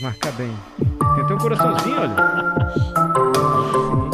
marcar 0.00 0.32
bem. 0.32 0.50
Tem 1.14 1.24
até 1.24 1.34
um 1.34 1.38
coraçãozinho, 1.38 1.96
olha. 2.00 2.16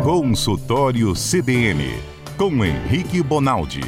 Consultório 0.02 1.12
CBN, 1.14 1.84
com 2.36 2.64
Henrique 2.64 3.22
Bonaldi. 3.22 3.80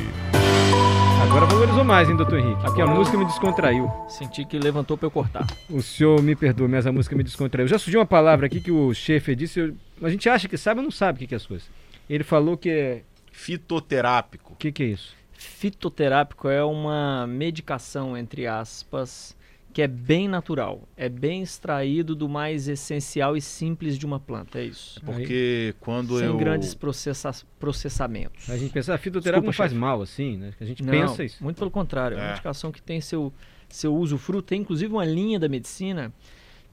Agora 1.23 1.47
valorizou 1.47 1.85
mais, 1.85 2.09
hein, 2.09 2.17
doutor 2.17 2.39
Henrique? 2.39 2.63
Porque 2.63 2.81
a 2.81 2.87
música 2.87 3.19
me 3.19 3.25
descontraiu. 3.25 3.91
Senti 4.09 4.45
que 4.45 4.59
levantou 4.59 4.97
pra 4.97 5.07
eu 5.07 5.11
cortar. 5.11 5.47
O 5.69 5.83
senhor 5.83 6.23
me 6.23 6.35
perdoa, 6.35 6.69
mas 6.69 6.87
a 6.87 6.93
música 6.93 7.15
me 7.15 7.23
descontraiu. 7.23 7.69
Já 7.69 7.79
surgiu 7.79 8.01
uma 8.01 8.07
palavra 8.07 8.47
aqui 8.47 8.61
que 8.61 8.71
o 8.71 8.93
Schaefer 8.95 9.35
disse, 9.37 9.61
eu- 9.61 9.75
a 10.03 10.09
gente 10.09 10.29
acha 10.29 10.49
que 10.49 10.57
sabe, 10.57 10.77
mas 10.77 10.85
não 10.85 10.91
sabe 10.91 11.17
o 11.17 11.19
que 11.21 11.27
que 11.27 11.35
é 11.35 11.37
as 11.37 11.47
coisas. 11.47 11.69
Ele 12.09 12.25
falou 12.25 12.57
que 12.57 12.71
é... 12.71 13.03
Fitoterápico. 13.31 14.53
O 14.55 14.57
que 14.57 14.73
que 14.73 14.83
é 14.83 14.87
isso? 14.87 15.15
Fitoterápico 15.33 16.49
é 16.49 16.65
uma 16.65 17.27
medicação, 17.29 18.17
entre 18.17 18.47
aspas, 18.47 19.37
que 19.73 19.83
é 19.83 19.87
bem 19.87 20.27
natural. 20.29 20.89
É 20.97 21.09
bem 21.09 21.43
extraído 21.43 22.15
do 22.17 22.29
mais 22.29 22.69
essencial 22.69 23.37
e 23.37 23.41
simples 23.41 23.97
de 23.99 24.05
uma 24.07 24.19
planta, 24.19 24.59
é 24.59 24.65
isso. 24.65 25.01
Porque 25.05 25.75
quando 25.81 26.19
Sem 26.19 26.27
eu. 26.27 26.37
grandes 26.37 26.75
processa 26.75 27.31
processamentos. 27.59 28.49
A 28.51 28.57
gente 28.57 28.73
pensa, 28.73 28.95
a 28.95 28.99
fitoterapia 28.99 29.43
não 29.43 29.51
Desculpa, 29.51 29.57
faz 29.57 29.71
chefe. 29.73 29.81
mal, 29.81 30.03
assim, 30.03 30.37
né? 30.37 30.53
A 30.61 30.65
gente 30.65 30.83
Não, 30.83 30.91
pensa 30.91 31.23
isso. 31.25 31.43
muito 31.43 31.57
pelo 31.59 31.71
contrário. 31.71 32.17
É 32.17 32.21
uma 32.21 32.27
É. 32.27 32.31
medicação 32.31 32.73
que 32.73 32.83
tem 32.83 33.01
seu, 33.01 33.33
seu 33.69 33.95
uso 33.95 34.19
fruto. 34.19 34.49
Tem 34.49 34.61
inclusive 34.61 34.93
uma 34.93 35.05
linha 35.05 35.39
da 35.39 35.49
medicina 35.49 36.13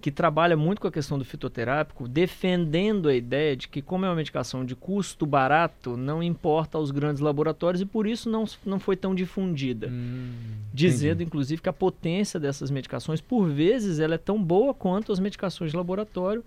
que 0.02 0.12
trabalha 0.12 0.56
muito 0.56 0.82
com 0.82 0.88
a 0.88 0.92
questão 0.92 1.18
do 1.18 1.26
fitoterápico, 1.26 2.08
defendendo 2.08 3.10
a 3.10 3.16
ideia 3.16 3.56
de 3.56 3.68
que, 3.68 3.82
como 3.82 4.06
é 4.06 4.10
uma 4.10 4.16
medicação 4.16 4.64
de 4.64 4.76
custo 4.76 5.26
barato, 5.26 5.98
não 5.98 6.22
importa 6.22 6.78
aos 6.78 6.92
grandes 6.92 7.22
laboratórios 7.22 7.82
e 7.82 7.86
por 7.86 8.06
isso 8.06 8.30
não, 8.30 8.46
não 8.64 8.80
foi 8.80 8.96
tão 8.96 9.16
difundida. 9.16 9.88
Hum, 9.88 10.32
Dizendo, 10.74 11.16
entendi. 11.16 11.24
inclusive, 11.24 11.62
que 11.62 11.70
a 11.70 11.74
potência 11.74 12.40
dessas 12.40 12.70
medicações, 12.70 13.20
por 13.20 13.48
vezes, 13.48 14.00
ela 14.00 14.16
é 14.16 14.20
tão 14.20 14.42
boa 14.42 14.74
quanto 14.74 15.12
as 15.12 15.20
medicações 15.20 15.72
de 15.72 15.78
laboratório, 15.78 16.44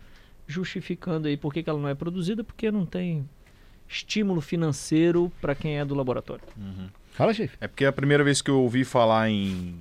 justificando 0.47 1.27
aí 1.27 1.37
por 1.37 1.53
que 1.53 1.63
que 1.63 1.69
ela 1.69 1.81
não 1.81 1.89
é 1.89 1.95
produzida, 1.95 2.45
porque 2.45 2.71
não 2.71 2.87
tem 2.87 3.29
estímulo 3.89 4.41
financeiro 4.41 5.33
para 5.41 5.55
quem 5.55 5.79
é 5.79 5.85
do 5.85 5.95
laboratório. 5.95 6.45
Uhum. 6.57 6.89
Fala, 7.11 7.35
chefe. 7.35 7.57
É 7.61 7.67
porque 7.67 7.85
a 7.85 7.93
primeira 7.93 8.23
vez 8.23 8.41
que 8.41 8.51
eu 8.51 8.61
ouvi 8.61 8.85
falar 8.85 9.29
em, 9.29 9.75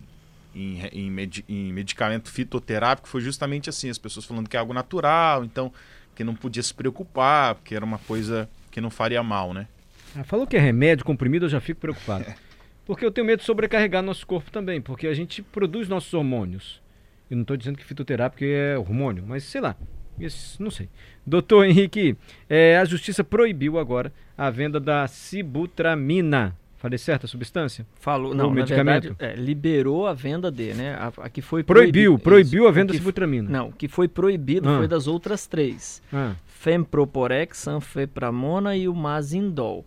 em, 0.57 0.87
em 0.91 1.11
medi- 1.11 1.45
em 1.47 1.71
medicamento 1.71 2.29
fitoterápico 2.31 3.07
foi 3.07 3.21
justamente 3.21 3.69
assim, 3.69 3.89
as 3.89 3.97
pessoas 3.97 4.25
falando 4.25 4.49
que 4.49 4.55
é 4.57 4.59
algo 4.59 4.73
natural, 4.73 5.43
então 5.45 5.71
que 6.15 6.23
não 6.23 6.33
podia 6.35 6.63
se 6.63 6.73
preocupar, 6.73 7.55
porque 7.55 7.75
era 7.75 7.85
uma 7.85 7.99
coisa 7.99 8.49
que 8.71 8.81
não 8.81 8.89
faria 8.89 9.21
mal, 9.21 9.53
né? 9.53 9.67
Ah, 10.15 10.23
falou 10.23 10.47
que 10.47 10.57
é 10.57 10.59
remédio, 10.59 11.05
comprimido, 11.05 11.45
eu 11.45 11.49
já 11.49 11.59
fico 11.59 11.79
preocupado. 11.81 12.25
Porque 12.85 13.05
eu 13.05 13.11
tenho 13.11 13.27
medo 13.27 13.39
de 13.39 13.45
sobrecarregar 13.45 14.01
nosso 14.01 14.25
corpo 14.25 14.49
também, 14.49 14.79
porque 14.79 15.07
a 15.07 15.13
gente 15.13 15.41
produz 15.41 15.89
nossos 15.89 16.13
hormônios. 16.13 16.81
Eu 17.29 17.35
não 17.35 17.41
estou 17.41 17.57
dizendo 17.57 17.77
que 17.77 17.83
fitoterápico 17.83 18.45
é 18.45 18.77
hormônio, 18.77 19.25
mas 19.27 19.43
sei 19.43 19.59
lá. 19.59 19.75
Isso, 20.17 20.63
não 20.63 20.71
sei. 20.71 20.87
Doutor 21.25 21.65
Henrique, 21.65 22.15
é, 22.49 22.77
a 22.77 22.85
justiça 22.85 23.25
proibiu 23.25 23.77
agora 23.77 24.13
a 24.37 24.49
venda 24.49 24.79
da 24.79 25.05
sibutramina. 25.05 26.55
Falei 26.77 26.97
certo 26.99 27.25
a 27.25 27.27
substância? 27.27 27.85
Falou, 27.99 28.35
não, 28.35 28.51
medicamento? 28.51 29.09
verdade, 29.15 29.33
é, 29.33 29.35
liberou 29.35 30.05
a 30.05 30.13
venda 30.13 30.51
de, 30.51 30.73
né? 30.75 30.93
A, 30.95 31.11
a 31.23 31.29
que 31.29 31.41
foi 31.41 31.63
Proibiu, 31.63 32.11
proibi- 32.19 32.23
proibiu 32.23 32.63
isso. 32.63 32.67
a 32.67 32.71
venda 32.71 32.91
que- 32.93 32.99
sibutramina. 32.99 33.49
Não, 33.49 33.69
o 33.69 33.71
que 33.73 33.87
foi 33.87 34.07
proibido 34.07 34.69
Ah. 34.69 34.77
foi 34.77 34.87
das 34.87 35.07
outras 35.07 35.47
três. 35.47 36.01
Ah, 36.13 36.35
Femproporex, 36.45 37.67
Anfepramona 37.67 38.75
e 38.75 38.87
o 38.87 38.93
Mazindol. 38.93 39.83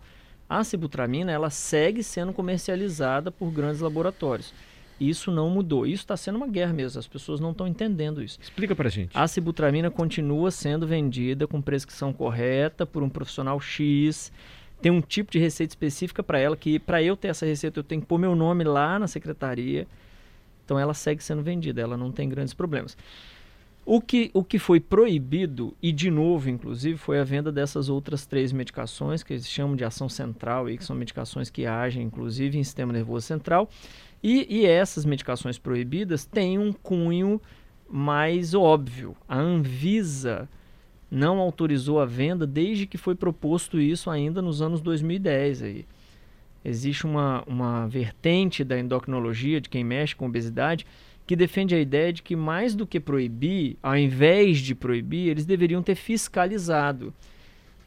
A 0.49 0.63
sibutramina, 0.65 1.31
ela 1.31 1.49
segue 1.49 2.03
sendo 2.03 2.33
comercializada 2.33 3.31
por 3.31 3.49
grandes 3.51 3.79
laboratórios. 3.79 4.53
Isso 4.99 5.31
não 5.31 5.49
mudou. 5.49 5.87
Isso 5.87 6.03
está 6.03 6.17
sendo 6.17 6.35
uma 6.35 6.47
guerra 6.47 6.73
mesmo. 6.73 6.99
As 6.99 7.07
pessoas 7.07 7.39
não 7.39 7.51
estão 7.51 7.65
entendendo 7.67 8.21
isso. 8.21 8.37
explica 8.41 8.75
pra 8.75 8.89
gente. 8.89 9.11
A 9.17 9.27
sibutramina 9.27 9.89
continua 9.89 10.51
sendo 10.51 10.85
vendida 10.85 11.47
com 11.47 11.61
prescrição 11.61 12.11
correta 12.11 12.85
por 12.85 13.01
um 13.01 13.09
profissional 13.09 13.59
X. 13.59 14.31
Tem 14.81 14.91
um 14.91 15.01
tipo 15.01 15.31
de 15.31 15.39
receita 15.39 15.71
específica 15.71 16.23
para 16.23 16.39
ela, 16.39 16.57
que 16.57 16.79
para 16.79 17.01
eu 17.01 17.15
ter 17.15 17.27
essa 17.27 17.45
receita 17.45 17.79
eu 17.79 17.83
tenho 17.83 18.01
que 18.01 18.07
pôr 18.07 18.17
meu 18.17 18.35
nome 18.35 18.63
lá 18.63 18.97
na 18.97 19.07
secretaria. 19.07 19.87
Então 20.65 20.79
ela 20.79 20.93
segue 20.93 21.23
sendo 21.23 21.41
vendida, 21.41 21.81
ela 21.81 21.97
não 21.97 22.11
tem 22.11 22.27
grandes 22.27 22.53
problemas. 22.53 22.97
O 23.85 23.99
que, 23.99 24.29
o 24.33 24.43
que 24.43 24.59
foi 24.59 24.79
proibido, 24.79 25.75
e 25.81 25.91
de 25.91 26.11
novo, 26.11 26.49
inclusive, 26.49 26.97
foi 26.97 27.19
a 27.19 27.23
venda 27.23 27.51
dessas 27.51 27.89
outras 27.89 28.25
três 28.27 28.51
medicações, 28.51 29.23
que 29.23 29.33
eles 29.33 29.49
chamam 29.49 29.75
de 29.75 29.83
ação 29.83 30.07
central, 30.07 30.69
e 30.69 30.77
que 30.77 30.83
são 30.83 30.95
medicações 30.95 31.49
que 31.49 31.65
agem, 31.65 32.03
inclusive, 32.03 32.59
em 32.59 32.63
sistema 32.63 32.93
nervoso 32.93 33.25
central. 33.25 33.69
E, 34.21 34.45
e 34.49 34.65
essas 34.67 35.03
medicações 35.03 35.57
proibidas 35.57 36.25
têm 36.25 36.59
um 36.59 36.71
cunho 36.71 37.41
mais 37.89 38.53
óbvio. 38.53 39.15
A 39.27 39.37
Anvisa 39.37 40.47
não 41.11 41.39
autorizou 41.39 41.99
a 41.99 42.05
venda 42.05 42.47
desde 42.47 42.87
que 42.87 42.97
foi 42.97 43.13
proposto 43.13 43.81
isso 43.81 44.09
ainda 44.09 44.41
nos 44.41 44.61
anos 44.61 44.79
2010. 44.79 45.61
Aí. 45.61 45.85
Existe 46.63 47.05
uma, 47.05 47.43
uma 47.45 47.87
vertente 47.87 48.63
da 48.63 48.79
endocrinologia, 48.79 49.59
de 49.59 49.67
quem 49.67 49.83
mexe 49.83 50.15
com 50.15 50.25
obesidade, 50.25 50.85
que 51.27 51.35
defende 51.35 51.75
a 51.75 51.79
ideia 51.79 52.13
de 52.13 52.21
que 52.21 52.35
mais 52.35 52.75
do 52.75 52.87
que 52.87 52.99
proibir, 52.99 53.77
ao 53.83 53.97
invés 53.97 54.59
de 54.59 54.73
proibir, 54.73 55.29
eles 55.29 55.45
deveriam 55.45 55.83
ter 55.83 55.95
fiscalizado. 55.95 57.13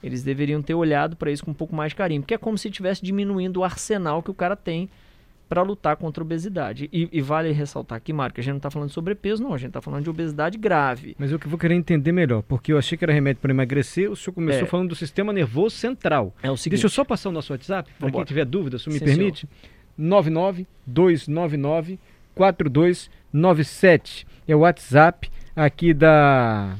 Eles 0.03 0.23
deveriam 0.23 0.61
ter 0.61 0.75
olhado 0.75 1.17
para 1.17 1.31
isso 1.31 1.45
com 1.45 1.53
um 1.53 1.55
pouco 1.55 1.75
mais 1.75 1.93
de 1.93 1.97
carinho, 1.97 2.21
porque 2.21 2.35
é 2.35 2.39
como 2.39 2.59
se 2.59 2.69
estivesse 2.69 3.03
diminuindo 3.03 3.61
o 3.61 3.65
arsenal 3.65 4.23
que 4.23 4.31
o 4.31 4.35
cara 4.35 4.55
tem 4.55 4.91
para 5.49 5.62
lutar 5.62 5.97
contra 5.97 6.22
a 6.22 6.25
obesidade. 6.25 6.88
E, 6.93 7.09
e 7.12 7.21
vale 7.21 7.53
ressaltar 7.53 7.97
aqui, 7.97 8.12
Marco, 8.12 8.34
que 8.37 8.41
a 8.41 8.44
gente 8.44 8.53
não 8.53 8.56
está 8.59 8.71
falando 8.71 8.88
de 8.88 8.94
sobrepeso, 8.94 9.43
não, 9.43 9.53
a 9.55 9.59
gente 9.59 9.69
está 9.69 9.81
falando 9.81 10.03
de 10.03 10.10
obesidade 10.10 10.56
grave. 10.59 11.15
Mas 11.19 11.31
eu 11.31 11.38
que 11.38 11.47
vou 11.47 11.59
querer 11.59 11.75
entender 11.75 12.12
melhor, 12.12 12.43
porque 12.43 12.72
eu 12.72 12.78
achei 12.78 12.97
que 12.97 13.05
era 13.05 13.12
remédio 13.12 13.41
para 13.43 13.50
emagrecer, 13.53 14.10
o 14.10 14.16
senhor 14.16 14.34
começou 14.34 14.62
É. 14.62 14.66
falando 14.66 14.88
do 14.88 14.94
sistema 14.94 15.32
nervoso 15.32 15.77
central. 15.77 16.34
É 16.43 16.50
o 16.50 16.56
seguinte. 16.56 16.77
Deixa 16.81 16.87
eu 16.87 16.91
só 16.91 17.05
passar 17.05 17.28
o 17.28 17.32
nosso 17.32 17.53
WhatsApp, 17.53 17.91
para 17.99 18.10
quem 18.10 18.25
tiver 18.25 18.44
dúvida, 18.44 18.78
se 18.78 18.88
me 18.88 18.99
Sim, 18.99 19.05
permite. 19.05 19.49
992994297. 22.75 24.26
É 24.47 24.55
o 24.55 24.61
WhatsApp 24.61 25.31
aqui 25.56 25.94
da 25.94 26.76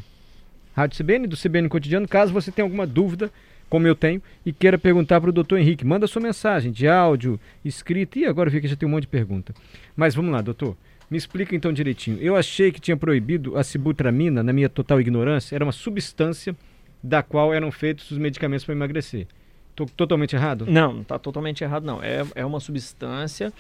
Rádio 0.75 0.99
CBN, 0.99 1.27
do 1.27 1.37
CBN 1.37 1.69
Cotidiano. 1.69 2.07
Caso 2.09 2.33
você 2.33 2.51
tenha 2.51 2.65
alguma 2.65 2.87
dúvida, 2.87 3.31
como 3.75 3.89
eu 3.89 3.97
tenho, 3.97 4.23
e 4.47 4.53
queira 4.53 4.79
perguntar 4.79 5.21
para 5.21 5.31
o 5.31 5.33
doutor 5.33 5.59
Henrique, 5.59 5.85
manda 5.85 6.07
sua 6.07 6.23
mensagem 6.23 6.71
de 6.71 6.87
áudio, 6.87 7.41
escrita. 7.65 8.21
E 8.21 8.25
agora 8.25 8.49
vi 8.49 8.61
que 8.61 8.69
já 8.69 8.77
tem 8.77 8.89
um 8.89 8.93
monte 8.93 9.01
de 9.01 9.09
pergunta. 9.09 9.53
Mas 9.97 10.15
vamos 10.15 10.31
lá, 10.31 10.41
doutor. 10.41 10.77
Me 11.11 11.19
explica 11.19 11.57
então 11.57 11.73
direitinho. 11.73 12.17
Eu 12.21 12.37
achei 12.37 12.71
que 12.71 12.81
tinha 12.81 12.97
proibido 12.97 13.59
a 13.59 13.65
sibutramina, 13.65 14.45
na 14.45 14.53
minha 14.53 14.69
total 14.69 15.01
ignorância, 15.01 15.57
era 15.57 15.65
uma 15.65 15.73
substância 15.73 16.55
da 17.03 17.21
qual 17.21 17.53
eram 17.53 17.73
feitos 17.73 18.13
os 18.13 18.17
medicamentos 18.17 18.65
para 18.65 18.77
emagrecer. 18.77 19.27
Estou 19.73 19.87
totalmente 19.89 20.37
errado? 20.37 20.67
Não, 20.69 20.93
não 20.93 21.03
está 21.03 21.19
totalmente 21.19 21.65
errado, 21.65 21.83
não. 21.85 22.01
É, 22.01 22.25
é 22.37 22.47
uma 22.47 22.61
substância 22.61 23.53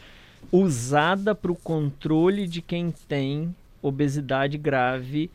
usada 0.52 1.34
para 1.34 1.50
o 1.50 1.56
controle 1.56 2.46
de 2.46 2.62
quem 2.62 2.94
tem 3.08 3.52
obesidade 3.82 4.56
grave 4.58 5.28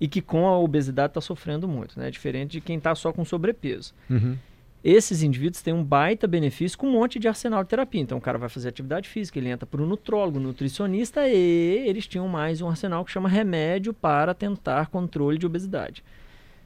e 0.00 0.06
que 0.06 0.20
com 0.20 0.46
a 0.46 0.58
obesidade 0.58 1.10
está 1.10 1.20
sofrendo 1.20 1.66
muito, 1.66 1.98
né? 1.98 2.10
Diferente 2.10 2.52
de 2.52 2.60
quem 2.60 2.78
está 2.78 2.94
só 2.94 3.12
com 3.12 3.24
sobrepeso. 3.24 3.94
Uhum. 4.08 4.36
Esses 4.82 5.22
indivíduos 5.22 5.60
têm 5.60 5.74
um 5.74 5.82
baita 5.82 6.26
benefício 6.26 6.78
com 6.78 6.86
um 6.86 6.92
monte 6.92 7.18
de 7.18 7.26
arsenal 7.26 7.64
de 7.64 7.70
terapia. 7.70 8.00
Então 8.00 8.18
o 8.18 8.20
cara 8.20 8.38
vai 8.38 8.48
fazer 8.48 8.68
atividade 8.68 9.08
física, 9.08 9.38
ele 9.38 9.48
entra 9.48 9.66
para 9.66 9.82
o 9.82 9.86
nutrólogo, 9.86 10.38
nutricionista 10.38 11.28
e 11.28 11.88
eles 11.88 12.06
tinham 12.06 12.28
mais 12.28 12.60
um 12.60 12.68
arsenal 12.68 13.04
que 13.04 13.10
chama 13.10 13.28
remédio 13.28 13.92
para 13.92 14.34
tentar 14.34 14.86
controle 14.86 15.36
de 15.36 15.46
obesidade. 15.46 16.04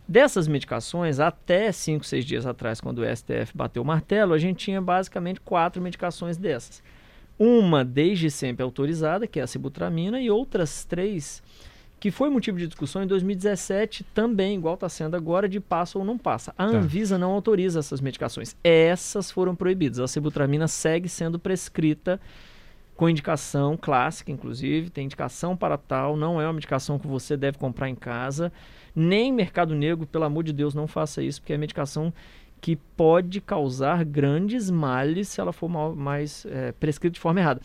Dessas 0.06 0.46
medicações, 0.46 1.20
até 1.20 1.72
5, 1.72 2.04
6 2.04 2.24
dias 2.24 2.46
atrás, 2.46 2.80
quando 2.80 2.98
o 2.98 3.16
STF 3.16 3.56
bateu 3.56 3.82
o 3.82 3.86
martelo, 3.86 4.34
a 4.34 4.38
gente 4.38 4.64
tinha 4.64 4.80
basicamente 4.80 5.40
quatro 5.40 5.80
medicações 5.80 6.36
dessas. 6.36 6.82
Uma 7.38 7.84
desde 7.84 8.30
sempre 8.30 8.62
autorizada, 8.62 9.26
que 9.26 9.40
é 9.40 9.42
a 9.42 9.46
sibutramina, 9.46 10.20
e 10.20 10.30
outras 10.30 10.84
três 10.84 11.42
que 12.02 12.10
foi 12.10 12.28
motivo 12.28 12.58
de 12.58 12.66
discussão 12.66 13.04
em 13.04 13.06
2017 13.06 14.02
também, 14.12 14.56
igual 14.56 14.74
está 14.74 14.88
sendo 14.88 15.14
agora, 15.16 15.48
de 15.48 15.60
passa 15.60 15.96
ou 16.00 16.04
não 16.04 16.18
passa. 16.18 16.50
A 16.58 16.66
Tá. 16.66 16.76
Anvisa 16.78 17.16
não 17.16 17.30
autoriza 17.30 17.78
essas 17.78 18.00
medicações. 18.00 18.56
Essas 18.64 19.30
foram 19.30 19.54
proibidas. 19.54 20.00
A 20.00 20.08
sibutramina 20.08 20.66
segue 20.66 21.08
sendo 21.08 21.38
prescrita 21.38 22.20
com 22.96 23.08
indicação 23.08 23.76
clássica, 23.80 24.32
inclusive, 24.32 24.90
tem 24.90 25.04
indicação 25.04 25.56
para 25.56 25.78
tal, 25.78 26.16
não 26.16 26.40
é 26.40 26.46
uma 26.46 26.52
medicação 26.54 26.98
que 26.98 27.06
você 27.06 27.36
deve 27.36 27.56
comprar 27.56 27.88
em 27.88 27.94
casa, 27.94 28.52
nem 28.96 29.32
mercado 29.32 29.72
negro, 29.72 30.04
pelo 30.04 30.24
amor 30.24 30.42
de 30.42 30.52
Deus, 30.52 30.74
não 30.74 30.88
faça 30.88 31.22
isso, 31.22 31.40
porque 31.40 31.52
é 31.52 31.56
medicação 31.56 32.12
que 32.60 32.74
pode 32.74 33.40
causar 33.40 34.04
grandes 34.04 34.68
males 34.70 35.28
se 35.28 35.40
ela 35.40 35.52
for 35.52 35.68
mal- 35.68 35.94
mais 35.94 36.44
é, 36.50 36.72
prescrita 36.72 37.14
de 37.14 37.20
forma 37.20 37.38
errada. 37.38 37.60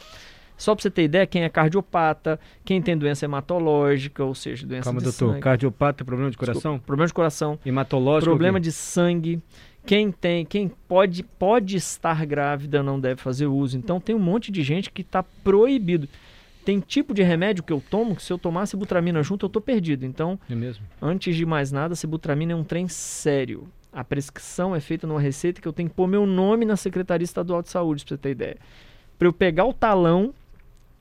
Só 0.57 0.73
para 0.73 0.81
você 0.81 0.89
ter 0.89 1.03
ideia, 1.03 1.25
quem 1.27 1.43
é 1.43 1.49
cardiopata, 1.49 2.39
quem 2.65 2.81
tem 2.81 2.97
doença 2.97 3.25
hematológica, 3.25 4.23
ou 4.23 4.33
seja, 4.33 4.65
doença 4.65 4.85
Calma, 4.85 4.99
de 4.99 5.03
doutor. 5.05 5.29
sangue, 5.33 5.39
Cardiopata, 5.41 6.03
problema 6.03 6.31
de 6.31 6.37
coração? 6.37 6.55
Desculpa, 6.73 6.85
problema 6.85 7.07
de 7.07 7.13
coração, 7.13 7.59
Hematológico? 7.65 8.29
problema 8.31 8.57
o 8.57 8.61
quê? 8.61 8.67
de 8.67 8.71
sangue. 8.71 9.41
Quem 9.85 10.11
tem, 10.11 10.43
quem 10.45 10.67
pode, 10.87 11.23
pode 11.23 11.77
estar 11.77 12.25
grávida 12.25 12.83
não 12.83 12.99
deve 12.99 13.21
fazer 13.21 13.45
uso. 13.45 13.77
Então 13.77 14.01
tem 14.01 14.13
um 14.15 14.19
monte 14.19 14.51
de 14.51 14.61
gente 14.63 14.91
que 14.91 15.01
está 15.01 15.23
proibido. 15.23 16.09
Tem 16.65 16.81
tipo 16.81 17.13
de 17.13 17.23
remédio 17.23 17.63
que 17.63 17.71
eu 17.71 17.81
tomo 17.89 18.13
que 18.13 18.21
se 18.21 18.33
eu 18.33 18.37
tomar 18.37 18.65
sibutramina 18.65 19.23
junto 19.23 19.45
eu 19.45 19.49
tô 19.49 19.61
perdido. 19.61 20.05
Então, 20.05 20.37
É 20.49 20.55
mesmo? 20.55 20.83
antes 21.01 21.33
de 21.35 21.45
mais 21.45 21.71
nada, 21.71 21.95
sibutramina 21.95 22.51
é 22.51 22.55
um 22.55 22.63
trem 22.65 22.89
sério. 22.89 23.65
A 23.93 24.03
prescrição 24.03 24.75
é 24.75 24.79
feita 24.81 25.07
numa 25.07 25.21
receita 25.21 25.61
que 25.61 25.67
eu 25.67 25.71
tenho 25.71 25.87
que 25.87 25.95
pôr 25.95 26.07
meu 26.07 26.25
nome 26.25 26.65
na 26.65 26.75
Secretaria 26.75 27.23
Estadual 27.23 27.61
de 27.61 27.69
Saúde, 27.69 28.03
pra 28.03 28.15
você 28.15 28.21
ter 28.21 28.31
ideia. 28.31 28.57
Para 29.17 29.27
eu 29.29 29.33
pegar 29.33 29.63
o 29.63 29.71
talão 29.73 30.33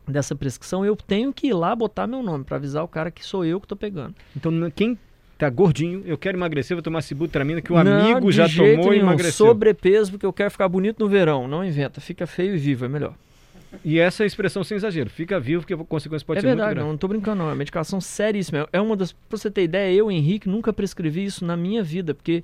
dessa 0.06 0.34
prescrição, 0.34 0.84
eu 0.84 0.94
tenho 0.96 1.32
que 1.32 1.48
ir 1.48 1.52
lá 1.54 1.74
botar 1.74 2.06
meu 2.06 2.22
nome 2.22 2.44
para 2.44 2.56
avisar 2.56 2.84
o 2.84 2.88
cara 2.88 3.10
que 3.10 3.24
sou 3.24 3.44
eu 3.44 3.60
que 3.60 3.66
tô 3.66 3.76
pegando. 3.76 4.14
Então, 4.36 4.52
quem 4.74 4.98
tá 5.38 5.50
gordinho, 5.50 6.02
eu 6.06 6.16
quero 6.16 6.38
emagrecer, 6.38 6.74
vou 6.76 6.82
tomar 6.82 7.02
sibutramina, 7.02 7.60
que 7.60 7.72
o 7.72 7.84
Não, 7.84 8.10
amigo 8.12 8.32
já 8.32 8.48
tomou 8.48 8.72
e 8.72 8.76
nenhum. 8.76 8.94
emagreceu. 8.94 9.46
Sobrepeso 9.46 10.12
porque 10.12 10.24
eu 10.24 10.32
quero 10.32 10.50
ficar 10.50 10.68
bonito 10.68 10.98
no 11.00 11.08
verão. 11.08 11.46
Não 11.46 11.64
inventa, 11.64 12.00
fica 12.00 12.26
feio 12.26 12.54
e 12.54 12.58
vivo, 12.58 12.84
é 12.84 12.88
melhor. 12.88 13.14
E 13.84 13.98
essa 13.98 14.22
é 14.22 14.24
a 14.24 14.26
expressão 14.26 14.64
sem 14.64 14.76
exagero. 14.76 15.10
Fica 15.10 15.38
vivo, 15.38 15.60
porque 15.62 15.74
a 15.74 15.76
consequência 15.76 16.24
pode 16.24 16.38
é 16.38 16.40
ser 16.40 16.46
muito 16.46 16.56
verdade, 16.58 16.74
grave. 16.76 16.84
não, 16.86 16.92
não 16.92 16.98
tô 16.98 17.08
brincando 17.08 17.42
não, 17.42 17.50
é 17.50 17.54
medicação 17.54 18.00
seríssima. 18.00 18.66
É 18.72 18.80
uma 18.80 18.96
das, 18.96 19.12
pra 19.12 19.36
você 19.36 19.50
ter 19.50 19.64
ideia, 19.64 19.92
eu, 19.94 20.10
Henrique, 20.10 20.48
nunca 20.48 20.72
prescrevi 20.72 21.24
isso 21.24 21.44
na 21.44 21.56
minha 21.56 21.82
vida, 21.82 22.14
porque 22.14 22.42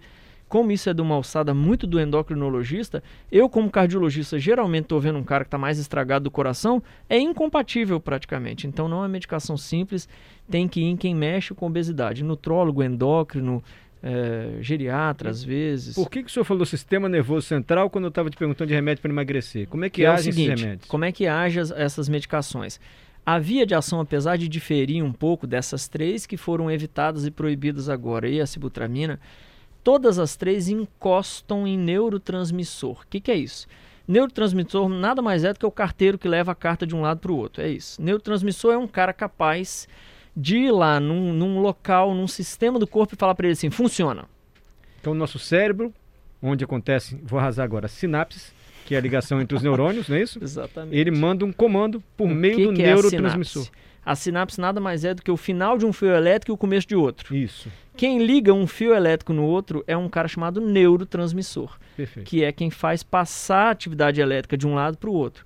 como 0.53 0.71
isso 0.71 0.91
é 0.91 0.93
de 0.93 1.01
uma 1.01 1.15
alçada 1.15 1.55
muito 1.55 1.87
do 1.87 1.99
endocrinologista, 1.99 3.03
eu 3.31 3.49
como 3.49 3.71
cardiologista 3.71 4.39
geralmente 4.39 4.85
tô 4.85 5.01
vendo 5.01 5.19
um 5.19 5.25
cara 5.25 5.45
que 5.45 5.51
tá 5.51 5.57
mais 5.57 5.79
estragado 5.79 6.25
do 6.25 6.31
coração, 6.31 6.83
é 7.09 7.19
incompatível 7.19 7.99
praticamente. 7.99 8.67
Então 8.67 8.87
não 8.87 9.03
é 9.03 9.09
medicação 9.09 9.57
simples, 9.57 10.07
tem 10.51 10.69
que 10.69 10.81
ir 10.83 10.85
em 10.91 10.97
quem 10.99 11.15
mexe 11.15 11.55
com 11.55 11.67
obesidade, 11.67 12.23
nutrólogo, 12.23 12.83
endócrino, 12.83 13.65
eh, 14.03 14.59
geriatra 14.61 15.31
às 15.31 15.43
vezes. 15.43 15.95
Por 15.95 16.11
que, 16.11 16.23
que 16.23 16.29
o 16.29 16.31
senhor 16.31 16.45
falou 16.45 16.67
sistema 16.67 17.09
nervoso 17.09 17.47
central 17.47 17.89
quando 17.89 18.05
eu 18.05 18.09
estava 18.11 18.29
te 18.29 18.37
perguntando 18.37 18.69
de 18.69 18.75
remédio 18.75 19.01
para 19.01 19.11
emagrecer? 19.11 19.67
Como 19.69 19.87
é 19.87 19.89
que, 19.89 20.03
que 20.03 20.05
é 20.05 20.09
agem 20.09 20.29
esses 20.29 20.35
seguinte, 20.35 20.61
remédios? 20.65 20.87
como 20.87 21.07
é 21.07 21.13
que 21.13 21.27
age 21.27 21.61
as- 21.61 21.71
essas 21.71 22.11
medicações? 22.11 22.79
A 23.25 23.39
via 23.39 23.65
de 23.65 23.75
ação, 23.75 24.01
apesar 24.01 24.37
de 24.37 24.49
diferir 24.49 25.03
um 25.03 25.13
pouco 25.15 25.47
dessas 25.47 25.89
três 25.89 26.27
que 26.27 26.37
foram 26.37 26.71
evitadas 26.71 27.25
e 27.25 27.31
proibidas 27.31 27.89
agora, 27.89 28.29
e 28.29 28.39
a 28.39 28.47
sibutramina, 28.47 29.19
todas 29.83 30.19
as 30.19 30.37
três 30.37 30.69
encostam 30.69 31.67
em 31.67 31.77
neurotransmissor. 31.79 33.01
O 33.03 33.07
que, 33.09 33.21
que 33.21 33.31
é 33.31 33.37
isso? 33.37 33.67
Neurotransmissor 34.07 34.89
nada 34.89 35.23
mais 35.23 35.45
é 35.45 35.53
do 35.53 35.59
que 35.59 35.67
o 35.67 35.71
carteiro 35.71 36.19
que 36.19 36.29
leva 36.29 36.53
a 36.53 36.55
carta 36.55 36.87
de 36.87 36.95
um 36.95 37.01
lado 37.01 37.21
para 37.21 37.33
o 37.33 37.37
outro. 37.37 37.63
É 37.63 37.69
isso. 37.69 38.01
Neurotransmissor 38.03 38.73
é 38.75 38.79
um 38.79 38.89
cara 38.89 39.13
capaz 39.13 39.89
de 40.37 40.57
ir 40.57 40.73
lá 40.73 40.99
num, 40.99 41.33
num 41.33 41.61
local, 41.61 42.15
num 42.15 42.27
sistema 42.27 42.79
do 42.79 42.87
corpo 42.87 43.15
e 43.15 43.17
falar 43.17 43.35
para 43.35 43.47
ele 43.47 43.53
assim: 43.53 43.71
funciona. 43.71 44.25
Então, 45.01 45.13
o 45.13 45.17
nosso 45.17 45.39
cérebro, 45.39 45.93
onde 46.43 46.65
acontece, 46.65 47.19
vou 47.23 47.39
arrasar 47.39 47.65
agora, 47.65 47.89
sinapses, 47.89 48.53
que 48.87 48.95
é 48.95 48.99
a 48.99 49.01
ligação 49.01 49.41
entre 49.41 49.57
os 49.57 49.63
neurônios, 49.63 50.09
não 50.09 50.17
é 50.17 50.23
isso? 50.23 50.39
Exatamente. 50.43 50.97
Ele 50.97 51.11
manda 51.11 51.45
um 51.45 51.53
comando 51.53 52.03
por 52.17 52.27
O 52.27 52.35
meio 52.35 52.57
que 52.57 52.67
do 52.67 52.75
que 52.75 52.83
é 52.83 52.87
neurotransmissor. 52.87 53.65
sinapse? 53.65 53.83
A 54.05 54.17
sinapse 54.17 54.61
nada 54.61 54.81
mais 54.81 55.05
é 55.05 55.15
do 55.15 55.23
que 55.23 55.31
o 55.31 55.37
final 55.37 55.79
de 55.79 55.87
um 55.87 55.93
fio 55.93 56.11
elétrico 56.11 56.51
e 56.53 56.55
o 56.55 56.59
começo 56.59 56.87
de 56.89 56.97
outro. 56.97 57.35
Isso, 57.37 57.71
Quem 57.97 58.25
liga 58.25 58.53
um 58.53 58.67
fio 58.67 58.95
elétrico 58.95 59.33
no 59.33 59.45
outro 59.45 59.85
é 59.87 59.97
um 59.97 60.09
cara 60.09 60.27
chamado 60.27 60.61
neurotransmissor, 60.61 61.79
perfeito. 61.97 62.27
que 62.29 62.43
é 62.43 62.51
quem 62.51 62.71
faz 62.71 63.03
passar 63.03 63.69
a 63.69 63.71
atividade 63.71 64.21
elétrica 64.21 64.57
de 64.57 64.67
um 64.67 64.75
lado 64.75 64.97
para 64.99 65.09
o 65.09 65.13
outro. 65.15 65.45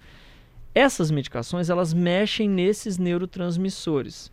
Essas 0.75 1.11
medicações 1.11 1.69
elas 1.71 1.93
mexem 1.93 2.49
nesses 2.49 2.97
neurotransmissores. 2.99 4.31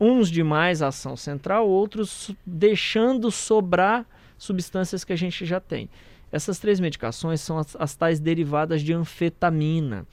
Uns 0.00 0.30
de 0.30 0.42
mais 0.42 0.82
ação 0.82 1.16
central, 1.16 1.68
outros 1.68 2.30
deixando 2.46 3.30
sobrar 3.30 4.06
substâncias 4.38 5.04
que 5.04 5.12
a 5.12 5.16
gente 5.16 5.44
já 5.44 5.60
tem. 5.60 5.90
Essas 6.32 6.58
três 6.58 6.80
medicações 6.80 7.40
são 7.40 7.58
as, 7.58 7.76
as 7.76 7.94
tais 7.94 8.18
derivadas 8.20 8.82
de 8.82 8.92
anfetamina, 8.92 10.06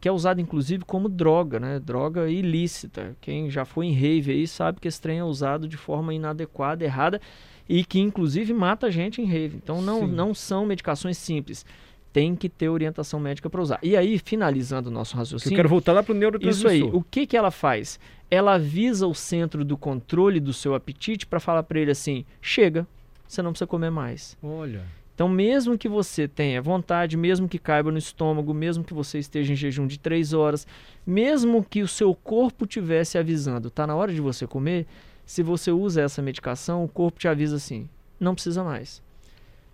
que 0.00 0.08
é 0.08 0.12
usada 0.12 0.40
inclusive 0.40 0.84
como 0.84 1.08
droga, 1.08 1.58
né? 1.58 1.80
Droga 1.80 2.28
ilícita. 2.28 3.16
Quem 3.20 3.50
já 3.50 3.64
foi 3.64 3.86
em 3.86 3.92
rave 3.92 4.32
aí 4.32 4.46
sabe 4.46 4.80
que 4.80 4.88
esse 4.88 5.00
trem 5.00 5.18
é 5.18 5.24
usado 5.24 5.66
de 5.66 5.76
forma 5.76 6.14
inadequada, 6.14 6.84
errada 6.84 7.20
e 7.68 7.84
que 7.84 7.98
inclusive 7.98 8.52
mata 8.54 8.90
gente 8.90 9.20
em 9.20 9.24
rave. 9.24 9.56
Então 9.56 9.82
não, 9.82 10.00
Sim. 10.00 10.12
não 10.12 10.34
são 10.34 10.64
medicações 10.64 11.18
simples. 11.18 11.66
Tem 12.12 12.34
que 12.34 12.48
ter 12.48 12.68
orientação 12.68 13.20
médica 13.20 13.50
para 13.50 13.60
usar. 13.60 13.78
E 13.82 13.94
aí, 13.96 14.18
finalizando 14.18 14.88
o 14.88 14.92
nosso 14.92 15.14
Eu 15.14 15.18
raciocínio, 15.18 15.56
quero 15.56 15.68
voltar 15.68 15.92
lá 15.92 16.02
para 16.02 16.12
o 16.12 16.14
isso 16.14 16.20
neurotransmissor. 16.20 16.70
aí, 16.70 16.82
o 16.82 17.02
que, 17.02 17.26
que 17.26 17.36
ela 17.36 17.50
faz? 17.50 18.00
Ela 18.30 18.54
avisa 18.54 19.06
o 19.06 19.14
centro 19.14 19.62
do 19.62 19.76
controle 19.76 20.40
do 20.40 20.52
seu 20.52 20.74
apetite 20.74 21.26
para 21.26 21.38
falar 21.38 21.62
para 21.64 21.78
ele 21.78 21.90
assim: 21.90 22.24
chega, 22.40 22.86
você 23.26 23.42
não 23.42 23.50
precisa 23.52 23.66
comer 23.66 23.90
mais. 23.90 24.38
Olha, 24.42 24.82
Então, 25.18 25.28
mesmo 25.28 25.76
que 25.76 25.88
você 25.88 26.28
tenha 26.28 26.62
vontade, 26.62 27.16
mesmo 27.16 27.48
que 27.48 27.58
caiba 27.58 27.90
no 27.90 27.98
estômago, 27.98 28.54
mesmo 28.54 28.84
que 28.84 28.94
você 28.94 29.18
esteja 29.18 29.52
em 29.52 29.56
jejum 29.56 29.84
de 29.84 29.98
três 29.98 30.32
horas, 30.32 30.64
mesmo 31.04 31.66
que 31.68 31.82
o 31.82 31.88
seu 31.88 32.14
corpo 32.14 32.64
tivesse 32.64 33.18
avisando, 33.18 33.68
tá 33.68 33.84
na 33.84 33.96
hora 33.96 34.14
de 34.14 34.20
você 34.20 34.46
comer, 34.46 34.86
se 35.26 35.42
você 35.42 35.72
usa 35.72 36.02
essa 36.02 36.22
medicação, 36.22 36.84
o 36.84 36.88
corpo 36.88 37.18
te 37.18 37.26
avisa 37.26 37.56
assim: 37.56 37.88
não 38.20 38.32
precisa 38.32 38.62
mais. 38.62 39.02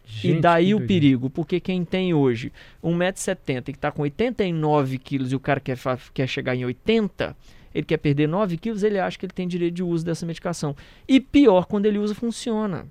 gente, 0.07 0.39
e 0.39 0.41
daí 0.41 0.75
o 0.75 0.87
perigo, 0.87 1.29
porque 1.29 1.61
quem 1.61 1.85
tem 1.85 2.15
hoje 2.15 2.51
1,70m 2.83 3.59
e 3.59 3.63
que 3.65 3.71
está 3.73 3.93
com 3.93 4.01
89 4.01 4.97
quilos 4.97 5.31
e 5.31 5.37
o 5.37 5.41
cara 5.41 5.61
quer, 5.61 5.77
quer 6.15 6.27
chegar 6.27 6.57
em 6.57 6.65
80, 6.65 7.37
ele 7.75 7.85
quer 7.85 7.99
perder 7.99 8.27
9 8.27 8.57
quilos, 8.57 8.83
ele 8.83 8.99
acha 8.99 9.19
que 9.19 9.27
ele 9.27 9.33
tem 9.35 9.47
direito 9.47 9.75
de 9.75 9.83
uso 9.83 10.07
dessa 10.07 10.25
medicação. 10.25 10.75
E 11.07 11.21
pior, 11.21 11.67
quando 11.67 11.85
ele 11.85 11.99
usa, 11.99 12.15
funciona. 12.15 12.87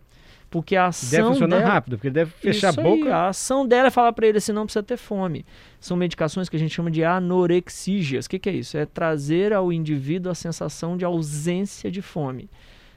Porque 0.53 0.75
a 0.75 0.85
ação 0.85 1.09
Deve 1.09 1.29
funcionar 1.29 1.57
dela, 1.57 1.71
rápido, 1.71 1.97
porque 1.97 2.09
ele 2.09 2.13
deve 2.13 2.29
fechar 2.29 2.69
a 2.69 2.71
boca. 2.73 3.05
Aí, 3.07 3.11
a 3.11 3.29
ação 3.29 3.65
dela 3.65 3.87
é 3.87 3.89
falar 3.89 4.13
para 4.13 4.27
ele 4.27 4.37
assim, 4.37 4.51
não 4.51 4.65
precisa 4.65 4.83
ter 4.83 4.97
fome. 4.97 5.43
São 5.79 5.97
medicações 5.97 6.47
que 6.47 6.55
a 6.55 6.59
gente 6.59 6.75
chama 6.75 6.91
de 6.91 7.03
anorexígias. 7.03 8.27
O 8.27 8.29
que, 8.29 8.37
que 8.37 8.49
é 8.51 8.53
isso? 8.53 8.77
É 8.77 8.85
trazer 8.85 9.51
ao 9.51 9.73
indivíduo 9.73 10.31
a 10.31 10.35
sensação 10.35 10.95
de 10.95 11.03
ausência 11.03 11.89
de 11.89 12.03
fome. 12.03 12.51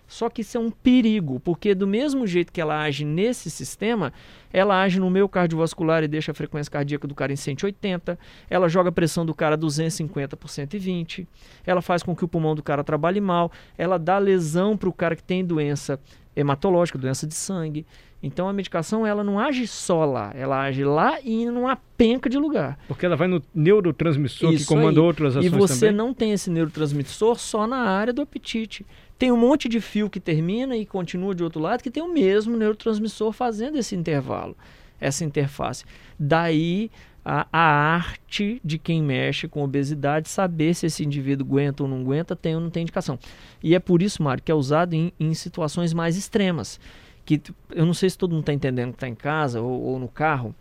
Só 0.06 0.30
que 0.30 0.42
isso 0.42 0.56
é 0.56 0.60
um 0.60 0.70
perigo, 0.70 1.40
porque 1.40 1.74
do 1.74 1.86
mesmo 1.86 2.26
jeito 2.26 2.52
que 2.52 2.60
ela 2.60 2.80
age 2.80 3.04
nesse 3.04 3.50
sistema, 3.50 4.12
ela 4.52 4.80
age 4.80 5.00
no 5.00 5.10
meu 5.10 5.28
cardiovascular 5.28 6.04
e 6.04 6.08
deixa 6.08 6.30
a 6.30 6.34
frequência 6.34 6.70
cardíaca 6.70 7.08
do 7.08 7.14
cara 7.14 7.32
em 7.32 7.36
180, 7.36 8.16
ela 8.48 8.68
joga 8.68 8.90
a 8.90 8.92
pressão 8.92 9.26
do 9.26 9.34
cara 9.34 9.56
250 9.56 10.36
por 10.36 10.48
120, 10.48 11.26
ela 11.66 11.82
faz 11.82 12.02
com 12.04 12.14
que 12.14 12.24
o 12.24 12.28
pulmão 12.28 12.54
do 12.54 12.62
cara 12.62 12.84
trabalhe 12.84 13.20
mal, 13.20 13.50
ela 13.76 13.98
dá 13.98 14.16
lesão 14.18 14.76
para 14.76 14.88
o 14.88 14.92
cara 14.92 15.16
que 15.16 15.24
tem 15.24 15.44
doença 15.44 15.98
hematológica, 16.36 16.98
doença 16.98 17.26
de 17.26 17.34
sangue. 17.34 17.84
Então 18.22 18.48
a 18.48 18.52
medicação 18.52 19.06
ela 19.06 19.22
não 19.22 19.38
age 19.38 19.66
só 19.66 20.04
lá, 20.04 20.32
ela 20.34 20.60
age 20.62 20.82
lá 20.84 21.18
e 21.22 21.46
numa 21.46 21.76
penca 21.96 22.28
de 22.30 22.38
lugar. 22.38 22.78
Porque 22.88 23.04
ela 23.06 23.14
vai 23.14 23.28
no 23.28 23.42
neurotransmissor 23.54 24.50
que 24.50 24.56
Isso 24.56 24.66
comanda 24.66 25.00
aí. 25.00 25.06
outras 25.06 25.34
E 25.34 25.38
ações 25.38 25.52
você 25.52 25.86
também. 25.86 25.96
não 25.96 26.14
tem 26.14 26.32
esse 26.32 26.50
neurotransmissor 26.50 27.38
só 27.38 27.66
na 27.66 27.76
área 27.78 28.12
do 28.12 28.22
apetite. 28.22 28.86
Tem 29.18 29.32
um 29.32 29.36
monte 29.36 29.68
de 29.68 29.80
fio 29.80 30.10
que 30.10 30.20
termina 30.20 30.76
e 30.76 30.84
continua 30.84 31.34
de 31.34 31.42
outro 31.42 31.60
lado 31.60 31.82
que 31.82 31.90
tem 31.90 32.02
o 32.02 32.12
mesmo 32.12 32.56
neurotransmissor 32.56 33.32
fazendo 33.32 33.78
esse 33.78 33.94
intervalo, 33.96 34.56
essa 35.00 35.25
interface. 35.25 35.85
Daí 36.18 36.90
a, 37.28 37.44
a 37.52 37.58
arte 37.58 38.61
de 38.64 38.78
quem 38.78 39.02
mexe 39.02 39.49
com 39.49 39.64
obesidade 39.64 40.28
saber 40.28 40.75
se 40.75 40.87
esse 40.87 41.04
indivíduo 41.04 41.44
aguenta 41.44 41.82
ou 41.82 41.88
não 41.88 42.00
aguenta, 42.00 42.37
tem 42.37 42.54
ou 42.54 42.61
não 42.61 42.70
tem 42.70 42.82
indicação. 42.82 43.18
E 43.61 43.75
é 43.75 43.80
por 43.80 44.00
isso, 44.00 44.23
Mário, 44.23 44.44
que 44.44 44.52
é 44.52 44.54
usado 44.54 44.94
em, 44.94 45.12
em 45.18 45.35
situações 45.35 45.92
mais 45.92 46.16
extremas. 46.16 46.78
Que 47.25 47.42
eu 47.70 47.85
não 47.85 47.92
sei 47.92 48.08
se 48.11 48.16
todo 48.16 48.30
mundo 48.30 48.42
está 48.42 48.52
entendendo 48.52 48.90
que 48.90 48.96
está 48.96 49.08
em 49.08 49.14
casa 49.14 49.61
ou, 49.61 49.82
ou 49.82 49.99
no 49.99 50.06
carro. 50.06 50.54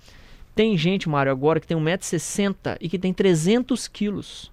Tem 0.56 0.76
gente, 0.76 1.08
Mário, 1.08 1.32
agora 1.32 1.60
que 1.60 1.68
tem 1.68 1.78
1,60m 1.78 2.78
e 2.82 2.90
que 2.90 2.98
tem 2.98 3.14
300 3.14 3.88
quilos. 3.88 4.52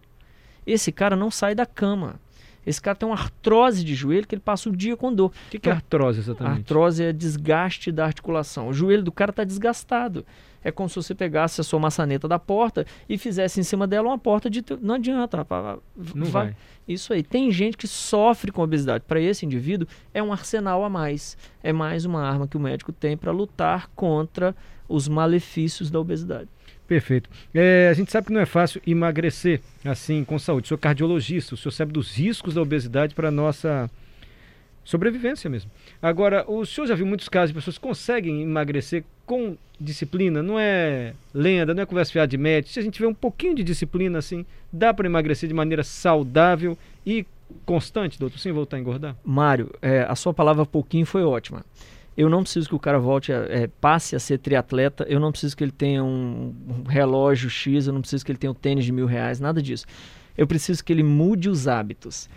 Esse 0.66 0.92
cara 0.92 1.16
não 1.16 1.30
sai 1.30 1.54
da 1.54 1.64
cama. 1.64 2.20
Esse 2.66 2.80
cara 2.80 2.96
tem 2.96 3.08
uma 3.08 3.16
artrose 3.16 3.84
de 3.84 3.94
joelho 3.94 4.26
que 4.26 4.34
ele 4.34 4.42
passa 4.42 4.68
o 4.68 4.76
dia 4.76 4.96
com 4.96 5.12
dor. 5.12 5.32
O 5.48 5.50
que, 5.50 5.58
que 5.58 5.68
é 5.68 5.72
artrose 5.72 6.20
exatamente? 6.20 6.58
artrose 6.60 7.02
é 7.02 7.12
desgaste 7.12 7.90
da 7.90 8.04
articulação. 8.04 8.68
O 8.68 8.72
joelho 8.72 9.02
do 9.02 9.12
cara 9.12 9.30
está 9.30 9.44
desgastado. 9.44 10.24
É 10.64 10.70
como 10.70 10.88
se 10.88 10.94
você 10.96 11.14
pegasse 11.14 11.60
a 11.60 11.64
sua 11.64 11.80
maçaneta 11.80 12.28
da 12.28 12.38
porta 12.38 12.86
e 13.08 13.18
fizesse 13.18 13.58
em 13.58 13.62
cima 13.62 13.86
dela 13.86 14.08
uma 14.08 14.18
porta 14.18 14.48
de. 14.48 14.62
Não 14.80 14.94
adianta. 14.94 15.38
rapaz. 15.38 15.80
Não 16.14 16.26
vai. 16.26 16.54
Isso 16.86 17.12
aí. 17.12 17.22
Tem 17.22 17.50
gente 17.50 17.76
que 17.76 17.88
sofre 17.88 18.52
com 18.52 18.62
obesidade. 18.62 19.04
Para 19.06 19.20
esse 19.20 19.44
indivíduo, 19.44 19.88
é 20.14 20.22
um 20.22 20.32
arsenal 20.32 20.84
a 20.84 20.88
mais. 20.88 21.36
É 21.62 21.72
mais 21.72 22.04
uma 22.04 22.22
arma 22.22 22.46
que 22.46 22.56
o 22.56 22.60
médico 22.60 22.92
tem 22.92 23.16
para 23.16 23.32
lutar 23.32 23.88
contra 23.96 24.54
os 24.88 25.08
malefícios 25.08 25.90
da 25.90 25.98
obesidade. 25.98 26.48
Perfeito. 26.92 27.30
É, 27.54 27.88
a 27.88 27.94
gente 27.94 28.12
sabe 28.12 28.26
que 28.26 28.34
não 28.34 28.40
é 28.42 28.44
fácil 28.44 28.78
emagrecer 28.86 29.62
assim 29.82 30.22
com 30.24 30.38
saúde. 30.38 30.66
O 30.66 30.68
senhor 30.68 30.78
é 30.78 30.82
cardiologista, 30.82 31.54
o 31.54 31.56
senhor 31.56 31.72
sabe 31.72 31.90
dos 31.90 32.14
riscos 32.14 32.52
da 32.52 32.60
obesidade 32.60 33.14
para 33.14 33.28
a 33.28 33.30
nossa 33.30 33.90
sobrevivência 34.84 35.48
mesmo. 35.48 35.70
Agora, 36.02 36.44
o 36.46 36.66
senhor 36.66 36.86
já 36.86 36.94
viu 36.94 37.06
muitos 37.06 37.30
casos 37.30 37.48
de 37.48 37.54
pessoas 37.54 37.78
que 37.78 37.82
conseguem 37.82 38.42
emagrecer 38.42 39.04
com 39.24 39.56
disciplina, 39.80 40.42
não 40.42 40.60
é 40.60 41.14
lenda, 41.32 41.72
não 41.72 41.82
é 41.82 41.86
conversa 41.86 42.12
fiada 42.12 42.28
de 42.28 42.36
médico. 42.36 42.74
Se 42.74 42.80
a 42.80 42.82
gente 42.82 42.92
tiver 42.92 43.08
um 43.08 43.14
pouquinho 43.14 43.54
de 43.54 43.64
disciplina 43.64 44.18
assim, 44.18 44.44
dá 44.70 44.92
para 44.92 45.06
emagrecer 45.06 45.48
de 45.48 45.54
maneira 45.54 45.82
saudável 45.82 46.76
e 47.06 47.24
constante, 47.64 48.18
doutor, 48.18 48.38
sem 48.38 48.52
voltar 48.52 48.76
a 48.76 48.80
engordar? 48.80 49.16
Mário, 49.24 49.74
é, 49.80 50.02
a 50.06 50.14
sua 50.14 50.34
palavra 50.34 50.66
pouquinho 50.66 51.06
foi 51.06 51.22
ótima. 51.22 51.64
Eu 52.16 52.28
não 52.28 52.42
preciso 52.42 52.68
que 52.68 52.74
o 52.74 52.78
cara 52.78 52.98
volte, 52.98 53.32
a, 53.32 53.46
é, 53.48 53.66
passe 53.66 54.14
a 54.14 54.18
ser 54.18 54.38
triatleta, 54.38 55.04
eu 55.08 55.18
não 55.18 55.30
preciso 55.30 55.56
que 55.56 55.64
ele 55.64 55.72
tenha 55.72 56.04
um, 56.04 56.54
um 56.68 56.88
relógio 56.88 57.48
X, 57.48 57.86
eu 57.86 57.92
não 57.92 58.00
preciso 58.00 58.24
que 58.24 58.32
ele 58.32 58.38
tenha 58.38 58.50
um 58.50 58.54
tênis 58.54 58.84
de 58.84 58.92
mil 58.92 59.06
reais, 59.06 59.40
nada 59.40 59.62
disso. 59.62 59.86
Eu 60.36 60.46
preciso 60.46 60.84
que 60.84 60.92
ele 60.92 61.02
mude 61.02 61.48
os 61.48 61.68
hábitos. 61.68 62.28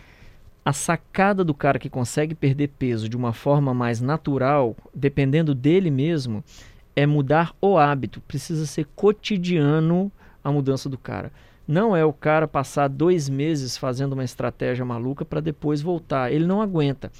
A 0.63 0.73
sacada 0.73 1.43
do 1.43 1.53
cara 1.53 1.77
que 1.77 1.89
consegue 1.89 2.33
perder 2.33 2.69
peso 2.69 3.07
de 3.07 3.15
uma 3.15 3.33
forma 3.33 3.73
mais 3.73 4.01
natural, 4.01 4.75
dependendo 4.93 5.53
dele 5.53 5.91
mesmo, 5.91 6.43
é 6.95 7.05
mudar 7.05 7.53
o 7.61 7.77
hábito. 7.77 8.21
Precisa 8.21 8.65
ser 8.65 8.87
cotidiano 8.95 10.11
a 10.43 10.51
mudança 10.51 10.89
do 10.89 10.97
cara. 10.97 11.31
Não 11.67 11.95
é 11.95 12.05
o 12.05 12.13
cara 12.13 12.47
passar 12.47 12.87
dois 12.87 13.27
meses 13.27 13.75
fazendo 13.75 14.13
uma 14.13 14.23
estratégia 14.23 14.85
maluca 14.85 15.25
para 15.25 15.39
depois 15.39 15.81
voltar. 15.81 16.31
Ele 16.31 16.45
não 16.45 16.61
aguenta. 16.61 17.11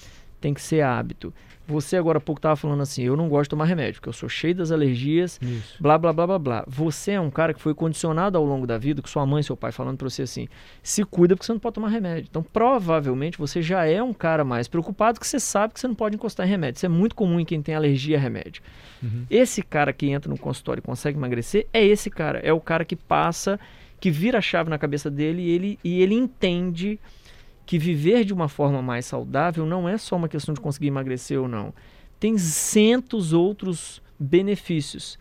Tem 0.46 0.54
que 0.54 0.62
ser 0.62 0.82
hábito. 0.82 1.34
Você 1.68 1.98
agora 1.98 2.20
há 2.20 2.22
pouco 2.22 2.38
estava 2.38 2.56
falando 2.56 2.82
assim, 2.82 3.02
eu 3.02 3.18
não 3.18 3.28
gosto 3.28 3.46
de 3.46 3.50
tomar 3.50 3.66
remédio, 3.66 3.96
porque 3.96 4.10
eu 4.10 4.14
sou 4.14 4.30
cheio 4.30 4.54
das 4.54 4.72
alergias, 4.72 5.40
Isso. 5.42 5.82
blá, 5.82 5.98
blá, 5.98 6.14
blá, 6.14 6.28
blá, 6.28 6.38
blá. 6.38 6.64
Você 6.68 7.14
é 7.14 7.20
um 7.20 7.32
cara 7.32 7.52
que 7.52 7.60
foi 7.60 7.74
condicionado 7.74 8.38
ao 8.38 8.46
longo 8.46 8.68
da 8.68 8.78
vida, 8.78 9.02
com 9.02 9.08
sua 9.08 9.26
mãe 9.26 9.42
e 9.42 9.44
seu 9.44 9.58
pai 9.58 9.72
falando 9.72 9.98
para 9.98 10.08
você 10.08 10.22
assim, 10.22 10.48
se 10.84 11.04
cuida 11.04 11.36
porque 11.36 11.48
você 11.48 11.52
não 11.52 11.60
pode 11.60 11.74
tomar 11.74 11.88
remédio. 11.88 12.28
Então, 12.30 12.44
provavelmente, 12.44 13.40
você 13.40 13.60
já 13.60 13.86
é 13.88 14.04
um 14.04 14.14
cara 14.14 14.44
mais 14.44 14.68
preocupado 14.68 15.20
que 15.20 15.26
você 15.26 15.40
sabe 15.40 15.74
que 15.74 15.80
você 15.80 15.88
não 15.88 15.96
pode 15.96 16.16
encostar 16.16 16.46
em 16.46 16.50
remédio. 16.52 16.78
Isso 16.78 16.86
é 16.86 16.90
muito 16.90 17.16
comum 17.16 17.40
em 17.40 17.46
quem 17.46 17.60
tem 17.60 17.74
alergia 17.74 18.18
a 18.18 18.22
remédio. 18.22 18.62
Uhum. 19.02 19.26
Esse 19.28 19.64
cara 19.64 19.92
que 19.92 20.06
entra 20.06 20.30
no 20.30 20.38
consultório 20.38 20.82
e 20.82 20.84
consegue 20.84 21.18
emagrecer, 21.18 21.66
é 21.74 21.84
esse 21.84 22.12
cara. 22.12 22.38
É 22.44 22.54
o 22.54 22.62
cara 22.62 22.86
que 22.86 22.96
passa, 22.96 23.60
que 24.00 24.12
vira 24.12 24.38
a 24.38 24.42
chave 24.42 24.70
na 24.70 24.78
cabeça 24.78 25.10
dele 25.10 25.42
e 25.42 25.50
ele, 25.50 25.80
e 25.84 26.00
ele 26.04 26.14
entende 26.14 27.00
que 27.66 27.80
viver 27.80 28.24
de 28.24 28.34
uma 28.34 28.48
forma 28.48 28.82
mais 28.82 29.06
saudável 29.06 29.66
não 29.66 29.90
é 29.90 29.98
só 29.98 30.16
uma 30.16 30.30
questão 30.30 30.54
de 30.54 30.62
conseguir 30.62 30.88
emagrecer 30.88 31.40
ou 31.40 31.48
não. 31.48 31.74
Tem 32.20 32.38
centos 32.38 33.34
outros 33.34 34.02
benefícios. 34.20 35.18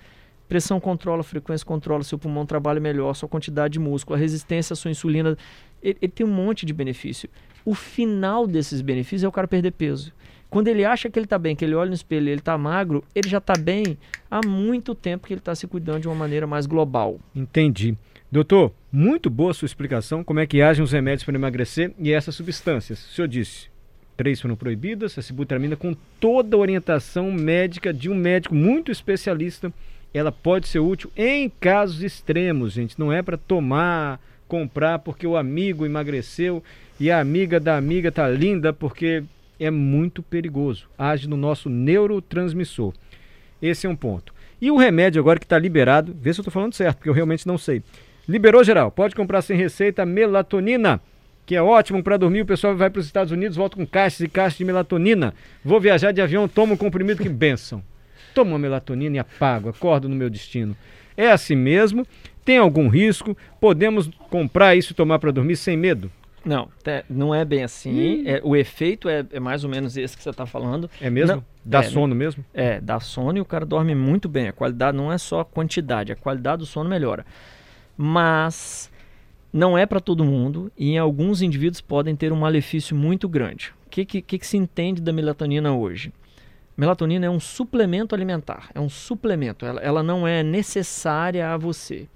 Pressão 0.49 0.79
controla, 0.79 1.23
frequência 1.23 1.67
controla, 1.67 2.05
seu 2.05 2.19
pulmão 2.19 2.45
trabalha 2.45 2.81
melhor, 2.81 3.15
sua 3.15 3.29
quantidade 3.29 3.73
de 3.73 3.79
músculo, 3.79 4.17
a 4.17 4.19
resistência 4.19 4.75
à 4.75 4.77
sua 4.77 4.91
insulina. 4.91 5.37
Ele, 5.83 5.99
ele 6.03 6.13
tem 6.13 6.27
um 6.27 6.31
monte 6.31 6.67
de 6.67 6.73
benefício. 6.73 7.29
O 7.65 7.75
final 7.75 8.47
desses 8.47 8.83
benefícios 8.83 9.25
é 9.25 9.29
o 9.29 9.33
cara 9.33 9.49
perder 9.49 9.73
peso. 9.73 10.13
Quando 10.51 10.69
ele 10.69 10.85
acha 10.85 11.11
que 11.11 11.19
ele 11.19 11.27
está 11.27 11.39
bem, 11.39 11.57
que 11.57 11.65
ele 11.65 11.75
olha 11.75 11.89
no 11.89 11.95
espelho 11.95 12.29
e 12.29 12.31
ele 12.31 12.41
está 12.41 12.57
magro, 12.57 13.03
ele 13.15 13.29
já 13.29 13.39
está 13.39 13.55
bem 13.59 13.99
há 14.31 14.47
muito 14.47 14.95
tempo 14.95 15.27
que 15.27 15.33
ele 15.33 15.41
está 15.41 15.55
se 15.55 15.67
cuidando 15.67 16.03
de 16.03 16.09
uma 16.09 16.15
maneira 16.15 16.47
mais 16.47 16.67
global. 16.67 17.19
Entendi. 17.35 17.97
Doutor, 18.31 18.73
muito 18.91 19.31
boa 19.31 19.53
a 19.53 19.55
sua 19.55 19.67
explicação, 19.67 20.25
como 20.25 20.41
é 20.41 20.47
que 20.47 20.61
agem 20.61 20.83
os 20.83 20.93
remédios 20.93 21.25
para 21.25 21.35
emagrecer 21.35 21.93
e 21.99 22.13
essas 22.13 22.35
substâncias. 22.35 23.05
O 23.07 23.15
senhor 23.15 23.29
disse, 23.29 23.69
três 24.17 24.41
foram 24.41 24.57
proibidas, 24.57 25.17
a 25.17 25.23
sibutramina 25.23 25.77
com 25.77 25.95
toda 26.19 26.57
a 26.57 26.61
orientação 26.61 27.31
médica 27.31 27.93
de 27.93 28.11
um 28.11 28.15
médico 28.15 28.55
muito 28.55 28.91
especialista, 28.91 29.73
ela 30.13 30.31
pode 30.31 30.69
ser 30.69 30.79
útil 30.79 31.11
em 31.17 31.49
casos 31.49 32.03
extremos, 32.03 32.73
gente, 32.73 32.99
não 32.99 33.13
é 33.13 33.23
para 33.23 33.37
tomar, 33.37 34.21
comprar 34.47 35.01
porque 35.01 35.27
o 35.27 35.37
amigo 35.37 35.85
emagreceu 35.85 36.63
e 36.99 37.11
a 37.11 37.21
amiga 37.21 37.59
da 37.59 37.77
amiga 37.77 38.13
tá 38.13 38.29
linda 38.29 38.73
porque 38.73 39.25
é 39.59 39.71
muito 39.71 40.23
perigoso, 40.23 40.89
age 40.97 41.29
no 41.29 41.37
nosso 41.37 41.69
neurotransmissor. 41.69 42.93
Esse 43.61 43.87
é 43.87 43.91
um 43.91 43.97
ponto. 43.97 44.35
E 44.61 44.71
o 44.71 44.77
remédio 44.77 45.21
agora 45.21 45.39
que 45.39 45.45
está 45.45 45.59
liberado, 45.59 46.15
vê 46.21 46.33
se 46.33 46.41
eu 46.41 46.43
estou 46.43 46.53
falando 46.53 46.75
certo, 46.75 46.99
porque 46.99 47.09
eu 47.09 47.15
realmente 47.15 47.47
não 47.47 47.59
sei. 47.59 47.83
Liberou 48.29 48.65
geral, 48.65 48.91
pode 48.91 49.15
comprar 49.15 49.43
sem 49.43 49.57
receita 49.57 50.07
melatonina, 50.07 51.01
que 51.45 51.55
é 51.55 51.63
ótimo 51.63 52.03
para 52.03 52.17
dormir. 52.17 52.43
O 52.43 52.47
pessoal 52.47 52.77
vai 52.77 52.89
para 52.89 53.01
os 53.01 53.07
Estados 53.07 53.33
Unidos, 53.33 53.57
volta 53.57 53.77
com 53.77 53.87
caixas 53.87 54.21
e 54.21 54.29
caixas 54.29 54.59
de 54.59 54.65
melatonina. 54.65 55.35
Vou 55.65 55.81
viajar 55.81 56.13
de 56.13 56.21
avião, 56.21 56.49
tomo 56.49 56.75
um 56.75 56.77
comprimido 56.77 57.23
que 57.23 57.29
benção. 57.29 57.83
Tomo 58.35 58.53
uma 58.53 58.59
melatonina 58.59 59.17
e 59.17 59.19
apago, 59.19 59.69
acordo 59.69 60.09
no 60.09 60.17
meu 60.17 60.31
destino. 60.31 60.77
É 61.17 61.31
assim 61.31 61.55
mesmo, 61.55 62.07
tem 62.45 62.59
algum 62.59 62.89
risco, 62.89 63.37
podemos 63.61 64.11
comprar 64.31 64.75
isso 64.75 64.93
e 64.93 64.97
tomar 64.97 65.19
para 65.19 65.31
dormir 65.31 65.57
sem 65.57 65.77
medo? 65.77 66.11
Não, 66.45 66.69
não 67.09 67.35
é 67.35 67.45
bem 67.45 67.65
assim. 67.65 68.23
É, 68.27 68.41
o 68.45 68.55
efeito 68.55 69.09
é, 69.09 69.25
é 69.33 69.41
mais 69.41 69.65
ou 69.65 69.71
menos 69.71 69.97
esse 69.97 70.17
que 70.17 70.23
você 70.23 70.31
está 70.31 70.45
falando. 70.45 70.91
É 71.01 71.09
mesmo? 71.09 71.37
Não, 71.37 71.45
Dá 71.65 71.79
é, 71.81 71.83
sono 71.85 72.15
mesmo? 72.15 72.45
É, 72.53 72.81
dá 72.81 73.01
sono 73.01 73.39
e 73.39 73.41
o 73.41 73.45
cara 73.45 73.65
dorme 73.65 73.95
muito 73.95 74.29
bem. 74.29 74.49
A 74.49 74.53
qualidade 74.53 74.95
não 74.97 75.11
é 75.11 75.17
só 75.17 75.41
a 75.41 75.45
quantidade, 75.45 76.13
a 76.13 76.17
qualidade 76.17 76.59
do 76.59 76.67
sono 76.67 76.91
melhora. 76.91 77.25
Mas 77.97 78.91
não 79.53 79.79
é 79.79 79.87
para 79.87 80.01
todo 80.01 80.25
mundo 80.25 80.71
e 80.77 80.91
em 80.91 80.99
alguns 80.99 81.41
indivíduos 81.41 81.81
podem 81.81 82.17
ter 82.17 82.33
um 82.33 82.37
malefício 82.37 82.97
muito 82.97 83.29
grande. 83.29 83.73
O 83.87 83.91
que, 83.91 84.05
que, 84.05 84.23
que 84.23 84.47
se 84.47 84.57
entende 84.57 85.01
da 85.01 85.13
melatonina 85.13 85.73
hoje? 85.73 86.13
Melatonina 86.77 87.27
é 87.27 87.31
um 87.31 87.39
suplemento 87.39 88.15
alimentar, 88.17 88.69
é 88.75 88.81
um 88.81 88.89
suplemento, 88.89 89.65
ela, 89.65 89.81
ela 89.81 90.03
não 90.03 90.27
é 90.27 90.43
necessária 90.43 91.51
a 91.51 91.57
você. 91.57 92.09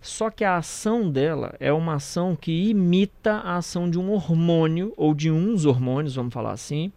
Só 0.00 0.30
que 0.30 0.42
a 0.42 0.56
ação 0.56 1.10
dela 1.10 1.54
é 1.60 1.70
uma 1.70 1.96
ação 1.96 2.34
que 2.34 2.70
imita 2.70 3.34
a 3.34 3.56
ação 3.56 3.90
de 3.90 3.98
um 3.98 4.10
hormônio, 4.10 4.94
ou 4.96 5.14
de 5.14 5.30
uns 5.30 5.66
hormônios, 5.66 6.14
vamos 6.14 6.32
falar 6.32 6.52
assim, 6.52 6.90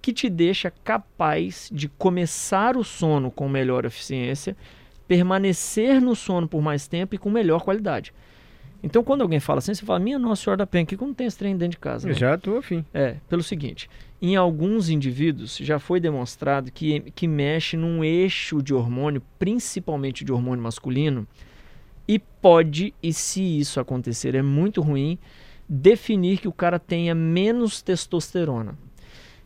que 0.00 0.12
te 0.12 0.30
deixa 0.30 0.72
capaz 0.82 1.68
de 1.70 1.88
começar 1.88 2.78
o 2.78 2.82
sono 2.82 3.30
com 3.30 3.46
melhor 3.48 3.84
eficiência, 3.84 4.56
permanecer 5.06 6.00
no 6.00 6.14
sono 6.14 6.48
por 6.48 6.62
mais 6.62 6.86
tempo 6.86 7.14
e 7.14 7.18
com 7.18 7.30
melhor 7.30 7.62
qualidade. 7.62 8.12
Então, 8.82 9.04
quando 9.04 9.22
alguém 9.22 9.38
fala 9.38 9.58
assim, 9.58 9.72
você 9.72 9.86
fala, 9.86 10.00
minha 10.00 10.18
Nossa 10.18 10.42
Senhora 10.42 10.58
da 10.58 10.66
Penha, 10.66 10.84
que 10.84 10.96
não 10.96 11.14
tem 11.14 11.26
esse 11.28 11.38
trem 11.38 11.56
dentro 11.56 11.72
de 11.72 11.78
casa? 11.78 12.08
Eu 12.08 12.12
né?" 12.12 12.18
já 12.18 12.34
estou 12.34 12.58
afim. 12.58 12.84
É, 12.92 13.16
pelo 13.28 13.42
seguinte, 13.42 13.88
em 14.20 14.34
alguns 14.34 14.88
indivíduos 14.88 15.56
já 15.58 15.78
foi 15.78 16.00
demonstrado 16.00 16.70
que, 16.72 17.00
que 17.14 17.28
mexe 17.28 17.76
num 17.76 18.02
eixo 18.02 18.60
de 18.60 18.74
hormônio, 18.74 19.22
principalmente 19.38 20.24
de 20.24 20.32
hormônio 20.32 20.62
masculino, 20.62 21.26
e 22.08 22.18
pode, 22.18 22.92
e 23.00 23.12
se 23.12 23.40
isso 23.60 23.78
acontecer 23.78 24.34
é 24.34 24.42
muito 24.42 24.80
ruim, 24.80 25.16
definir 25.68 26.38
que 26.38 26.48
o 26.48 26.52
cara 26.52 26.78
tenha 26.78 27.14
menos 27.14 27.80
testosterona. 27.80 28.76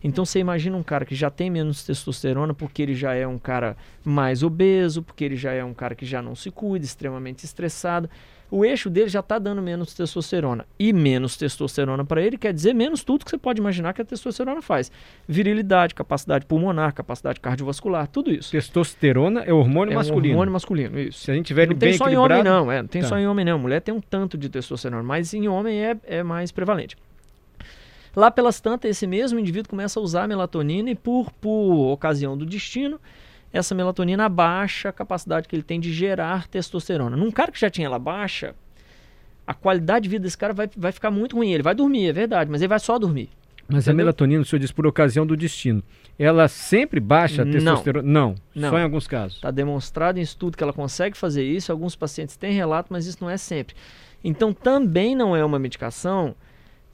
Então 0.06 0.24
você 0.24 0.38
imagina 0.38 0.76
um 0.76 0.84
cara 0.84 1.04
que 1.04 1.16
já 1.16 1.30
tem 1.30 1.50
menos 1.50 1.84
testosterona 1.84 2.54
porque 2.54 2.80
ele 2.80 2.94
já 2.94 3.12
é 3.12 3.26
um 3.26 3.38
cara 3.38 3.76
mais 4.04 4.44
obeso, 4.44 5.02
porque 5.02 5.24
ele 5.24 5.34
já 5.34 5.52
é 5.52 5.64
um 5.64 5.74
cara 5.74 5.96
que 5.96 6.06
já 6.06 6.22
não 6.22 6.36
se 6.36 6.48
cuida, 6.48 6.84
extremamente 6.84 7.44
estressado. 7.44 8.08
O 8.48 8.64
eixo 8.64 8.88
dele 8.88 9.08
já 9.08 9.18
está 9.18 9.36
dando 9.40 9.60
menos 9.60 9.92
testosterona. 9.92 10.64
E 10.78 10.92
menos 10.92 11.36
testosterona 11.36 12.04
para 12.04 12.22
ele 12.22 12.38
quer 12.38 12.54
dizer 12.54 12.72
menos 12.72 13.02
tudo 13.02 13.24
que 13.24 13.30
você 13.32 13.36
pode 13.36 13.60
imaginar 13.60 13.92
que 13.92 14.00
a 14.00 14.04
testosterona 14.04 14.62
faz. 14.62 14.92
Virilidade, 15.26 15.92
capacidade 15.92 16.46
pulmonar, 16.46 16.94
capacidade 16.94 17.40
cardiovascular, 17.40 18.06
tudo 18.06 18.30
isso. 18.30 18.52
Testosterona 18.52 19.40
é 19.42 19.52
hormônio 19.52 19.90
é 19.90 19.96
masculino. 19.96 20.28
um 20.28 20.30
hormônio 20.36 20.52
masculino, 20.52 21.00
isso. 21.00 21.24
Se 21.24 21.32
a 21.32 21.34
gente 21.34 21.46
tiver 21.46 21.62
ele 21.62 21.72
Não 21.72 21.78
tem 21.80 21.88
bem 21.88 21.98
só 21.98 22.08
em 22.08 22.16
homem 22.16 22.44
não, 22.44 22.70
é, 22.70 22.80
não 22.80 22.88
tem 22.88 23.02
Tá. 23.02 23.08
só 23.08 23.18
em 23.18 23.26
homem 23.26 23.44
não. 23.44 23.58
Mulher 23.58 23.80
tem 23.80 23.92
um 23.92 24.00
tanto 24.00 24.38
de 24.38 24.48
testosterona, 24.48 25.02
mas 25.02 25.34
em 25.34 25.48
homem 25.48 25.84
é, 25.84 25.96
é 26.06 26.22
mais 26.22 26.52
prevalente. 26.52 26.96
Lá 28.16 28.30
pelas 28.30 28.58
tantas, 28.60 28.90
esse 28.90 29.06
mesmo 29.06 29.38
indivíduo 29.38 29.68
começa 29.68 30.00
a 30.00 30.02
usar 30.02 30.24
a 30.24 30.28
melatonina 30.28 30.88
e 30.90 30.94
por, 30.94 31.30
por 31.32 31.92
ocasião 31.92 32.34
do 32.36 32.46
destino, 32.46 32.98
essa 33.52 33.74
melatonina 33.74 34.24
abaixa 34.24 34.88
a 34.88 34.92
capacidade 34.92 35.46
que 35.46 35.54
ele 35.54 35.62
tem 35.62 35.78
de 35.78 35.92
gerar 35.92 36.48
testosterona. 36.48 37.14
Num 37.14 37.30
cara 37.30 37.52
que 37.52 37.60
já 37.60 37.68
tinha 37.68 37.86
ela 37.86 37.98
baixa, 37.98 38.54
a 39.46 39.52
qualidade 39.52 40.04
de 40.04 40.08
vida 40.08 40.22
desse 40.22 40.38
cara 40.38 40.54
vai, 40.54 40.68
vai 40.74 40.92
ficar 40.92 41.10
muito 41.10 41.36
ruim. 41.36 41.52
Ele 41.52 41.62
vai 41.62 41.74
dormir, 41.74 42.08
é 42.08 42.12
verdade, 42.12 42.50
mas 42.50 42.62
ele 42.62 42.68
vai 42.68 42.80
só 42.80 42.98
dormir. 42.98 43.28
Mas 43.68 43.86
a 43.86 43.90
Entendeu? 43.90 43.96
melatonina, 43.96 44.40
o 44.42 44.44
senhor 44.44 44.60
diz 44.60 44.72
por 44.72 44.86
ocasião 44.86 45.26
do 45.26 45.36
destino, 45.36 45.82
ela 46.18 46.48
sempre 46.48 47.00
baixa 47.00 47.42
a 47.42 47.44
testosterona? 47.44 48.08
Não, 48.08 48.34
Não. 48.54 48.70
só 48.70 48.78
em 48.78 48.82
alguns 48.82 49.06
casos. 49.06 49.36
Está 49.36 49.50
demonstrado 49.50 50.18
em 50.18 50.22
estudo 50.22 50.56
que 50.56 50.62
ela 50.62 50.72
consegue 50.72 51.16
fazer 51.16 51.44
isso. 51.44 51.70
Alguns 51.70 51.94
pacientes 51.96 52.36
têm 52.36 52.52
relato, 52.52 52.92
mas 52.92 53.06
isso 53.06 53.18
não 53.20 53.28
é 53.28 53.36
sempre. 53.36 53.74
Então, 54.24 54.52
também 54.52 55.14
não 55.14 55.36
é 55.36 55.44
uma 55.44 55.58
medicação, 55.58 56.34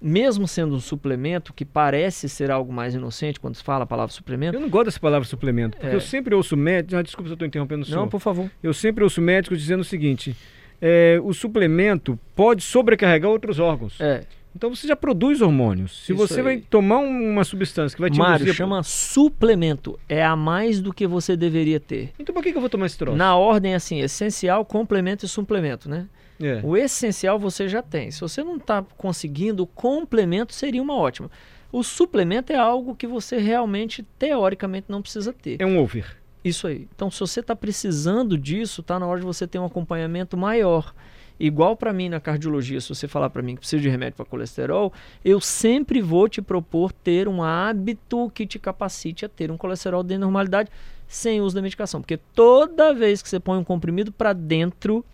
mesmo 0.03 0.49
sendo 0.49 0.75
um 0.75 0.81
suplemento 0.81 1.53
que 1.53 1.65
parece 1.65 2.29
ser 2.29 2.51
algo 2.51 2.73
mais 2.73 2.95
inocente 2.95 3.39
quando 3.39 3.55
se 3.55 3.63
fala 3.63 3.85
a 3.85 3.87
palavra 3.87 4.13
suplemento. 4.13 4.57
Eu 4.57 4.61
não 4.61 4.69
gosto 4.69 4.87
dessa 4.87 5.01
palavra 5.01 5.27
suplemento, 5.29 5.77
porque 5.79 5.93
É. 5.93 5.97
eu 5.97 6.01
sempre 6.01 6.35
ouço 6.35 6.57
médicos. 6.57 6.95
Ah, 6.95 7.03
desculpa 7.03 7.29
se 7.29 7.33
eu 7.33 7.35
estou 7.35 7.47
interrompendo 7.47 7.83
o 7.83 7.85
senhor. 7.87 8.01
Não, 8.01 8.09
por 8.09 8.21
favor. 8.21 8.51
Eu 8.63 8.75
sempre 8.75 9.05
ouço 9.05 9.21
médicos 9.21 9.59
dizendo 9.61 9.81
o 9.81 9.85
seguinte: 9.85 10.35
é, 10.81 11.19
o 11.23 11.33
suplemento 11.33 12.19
pode 12.35 12.63
sobrecarregar 12.63 13.31
outros 13.31 13.59
órgãos. 13.59 14.01
É, 14.01 14.25
Então 14.55 14.69
você 14.75 14.87
já 14.87 14.95
produz 14.95 15.41
hormônios. 15.41 16.05
Se 16.05 16.13
Isso 16.13 16.15
você 16.29 16.35
aí. 16.41 16.43
vai 16.43 16.57
tomar 16.59 16.99
um- 16.99 17.31
uma 17.31 17.43
substância 17.43 17.95
que 17.97 18.03
vai 18.03 18.11
te 18.11 18.19
Mário, 18.19 18.43
induzir 18.43 18.55
chama 18.55 18.83
suplemento. 18.83 19.99
É 20.09 20.23
a 20.23 20.37
mais 20.37 20.79
do 20.81 20.93
que 20.93 21.07
você 21.07 21.35
deveria 21.37 21.81
ter. 21.81 22.11
Então 22.19 22.35
por 22.35 22.43
que, 22.43 22.51
que 22.51 22.57
eu 22.59 22.61
vou 22.61 22.69
tomar 22.69 22.85
esse 22.87 22.99
troço? 22.99 23.17
Na 23.17 23.35
ordem 23.35 23.75
assim, 23.75 24.01
essencial, 24.01 24.63
complemento 24.65 25.25
e 25.25 25.29
suplemento, 25.29 25.89
né? 25.89 26.07
É. 26.43 26.61
O 26.65 26.77
essencial 26.77 27.39
você 27.39 27.69
já 27.69 27.81
tem. 27.81 28.11
Se 28.11 28.21
você 28.21 28.43
não 28.43 28.57
está 28.57 28.85
conseguindo, 28.97 29.63
o 29.63 29.67
complemento 29.67 30.53
seria 30.53 30.83
uma 30.83 30.97
ótima. 30.97 31.31
O 31.71 31.83
suplemento 31.83 32.53
é 32.53 32.57
algo 32.57 32.95
que 32.95 33.07
você 33.07 33.39
realmente, 33.39 34.03
teoricamente, 34.19 34.87
não 34.89 35.01
precisa 35.01 35.33
ter. 35.33 35.63
É 35.63 35.65
um 35.65 35.79
over. 35.79 36.17
Isso 36.45 36.67
aí. 36.67 36.89
Então, 36.95 37.11
se 37.11 37.21
você 37.21 37.41
está 37.41 37.55
precisando 37.55 38.37
disso, 38.37 38.81
está 38.81 38.99
na 38.99 39.07
hora 39.07 39.21
de 39.21 39.27
você 39.27 39.47
ter 39.47 39.59
um 39.59 39.65
acompanhamento 39.65 40.37
maior. 40.37 40.93
Igual 41.41 41.77
para 41.77 41.93
mim 41.93 42.09
na 42.09 42.21
cardiologia, 42.21 42.81
se 42.81 42.89
você 42.89 43.09
falar 43.09 43.31
para 43.31 43.43
mim 43.43 43.55
que 43.55 43.61
precisa 43.61 43.81
de 43.81 43.89
remédio 43.89 44.17
para 44.17 44.25
colesterol, 44.25 44.93
eu 45.25 45.41
sempre 45.41 46.01
vou 46.01 46.29
te 46.29 46.43
propor 46.43 46.93
ter 46.93 47.27
um 47.27 47.43
hábito 47.43 48.31
que 48.35 48.47
te 48.47 48.59
capacite 48.59 49.25
a 49.25 49.29
ter 49.29 49.51
um 49.51 49.57
colesterol 49.57 50.03
da 50.03 50.19
normalidade 50.19 50.71
sem 51.09 51.41
uso 51.41 51.55
da 51.55 51.63
medicação. 51.63 52.01
Porque 52.01 52.17
toda 52.35 52.95
vez 52.95 53.23
que 53.23 53.29
você 53.29 53.41
põe 53.41 53.59
um 53.59 53.65
comprimido 53.65 54.13
para 54.13 54.33
dentro, 54.33 55.05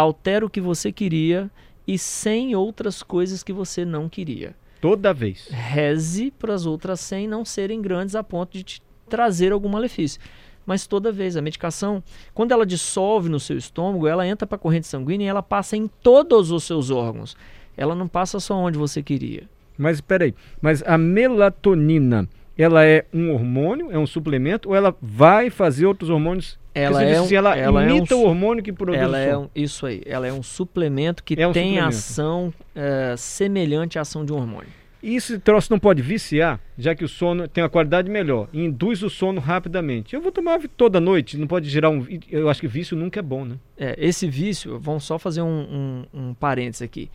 altera 0.00 0.44
o 0.44 0.50
que 0.50 0.60
você 0.60 0.92
queria 0.92 1.50
e 1.86 1.98
100 1.98 2.54
outras 2.54 3.02
coisas 3.02 3.42
que 3.42 3.52
você 3.52 3.84
não 3.84 4.08
queria. 4.08 4.54
Toda 4.80 5.14
vez. 5.14 5.48
Reze 5.50 6.30
para 6.30 6.52
as 6.52 6.66
outras 6.66 7.00
100 7.00 7.26
não 7.28 7.44
serem 7.44 7.80
grandes 7.80 8.14
a 8.14 8.22
ponto 8.22 8.52
de 8.52 8.62
te 8.62 8.82
trazer 9.08 9.52
algum 9.52 9.68
malefício. 9.68 10.20
Mas 10.66 10.86
toda 10.86 11.12
vez 11.12 11.36
a 11.36 11.42
medicação, 11.42 12.02
quando 12.34 12.52
ela 12.52 12.66
dissolve 12.66 13.28
no 13.28 13.40
seu 13.40 13.56
estômago, 13.56 14.06
ela 14.06 14.26
entra 14.26 14.46
para 14.46 14.56
a 14.56 14.58
corrente 14.58 14.86
sanguínea 14.86 15.26
e 15.26 15.28
ela 15.28 15.42
passa 15.42 15.76
em 15.76 15.86
todos 15.86 16.50
os 16.50 16.64
seus 16.64 16.90
órgãos. 16.90 17.36
Ela 17.76 17.94
não 17.94 18.08
passa 18.08 18.38
só 18.40 18.54
onde 18.54 18.76
você 18.76 19.02
queria. 19.02 19.48
Mas 19.78 20.00
peraí, 20.00 20.34
mas 20.60 20.82
a 20.82 20.98
melatonina, 20.98 22.28
ela 22.58 22.84
é 22.84 23.06
um 23.14 23.32
hormônio, 23.32 23.92
é 23.92 23.98
um 23.98 24.06
suplemento, 24.06 24.70
ou 24.70 24.74
ela 24.74 24.94
vai 25.00 25.50
fazer 25.50 25.86
outros 25.86 26.10
hormônios? 26.10 26.58
Ela 26.78 27.00
Porque 27.00 27.14
você 27.14 27.34
é 27.34 27.38
um- 27.38 27.38
ela, 27.38 27.56
ela 27.56 27.82
é 27.84 27.86
um 27.92 27.96
imita 27.96 28.14
o 28.16 28.22
hormônio 28.24 28.62
que 28.62 28.70
produz 28.72 28.98
Ela 29.00 29.18
é 29.18 29.36
um, 29.36 29.48
isso 29.54 29.86
aí, 29.86 30.02
ela 30.04 30.26
é 30.26 30.32
um 30.32 30.42
suplemento 30.42 31.24
que 31.24 31.34
É 31.40 31.48
um 31.48 31.52
tem 31.52 31.70
suplemento. 31.70 31.88
ação 31.96 32.54
eh, 32.74 33.14
semelhante 33.16 33.98
à 33.98 34.02
ação 34.02 34.24
de 34.26 34.32
um 34.32 34.36
hormônio. 34.36 34.68
E 35.02 35.14
esse 35.14 35.38
troço 35.38 35.70
não 35.72 35.78
pode 35.78 36.02
viciar, 36.02 36.60
já 36.76 36.94
que 36.94 37.04
o 37.04 37.08
sono 37.08 37.46
tem 37.48 37.62
uma 37.62 37.70
qualidade 37.70 38.10
melhor, 38.10 38.48
e 38.52 38.60
induz 38.64 39.02
o 39.02 39.08
sono 39.08 39.40
rapidamente. 39.40 40.14
Eu 40.14 40.20
vou 40.20 40.32
tomar 40.32 40.58
toda 40.76 41.00
noite, 41.00 41.38
não 41.38 41.46
pode 41.46 41.68
gerar 41.70 41.90
um. 41.90 42.04
Eu 42.30 42.48
acho 42.50 42.60
que 42.60 42.66
vício 42.66 42.96
nunca 42.96 43.20
é 43.20 43.22
bom, 43.22 43.44
né? 43.44 43.54
É, 43.78 43.94
esse 43.98 44.26
vício, 44.28 44.78
vamos 44.80 45.04
só 45.04 45.18
fazer 45.18 45.42
um, 45.42 46.04
um, 46.14 46.20
um 46.28 46.34
parênteses 46.34 46.82
aqui. 46.82 47.08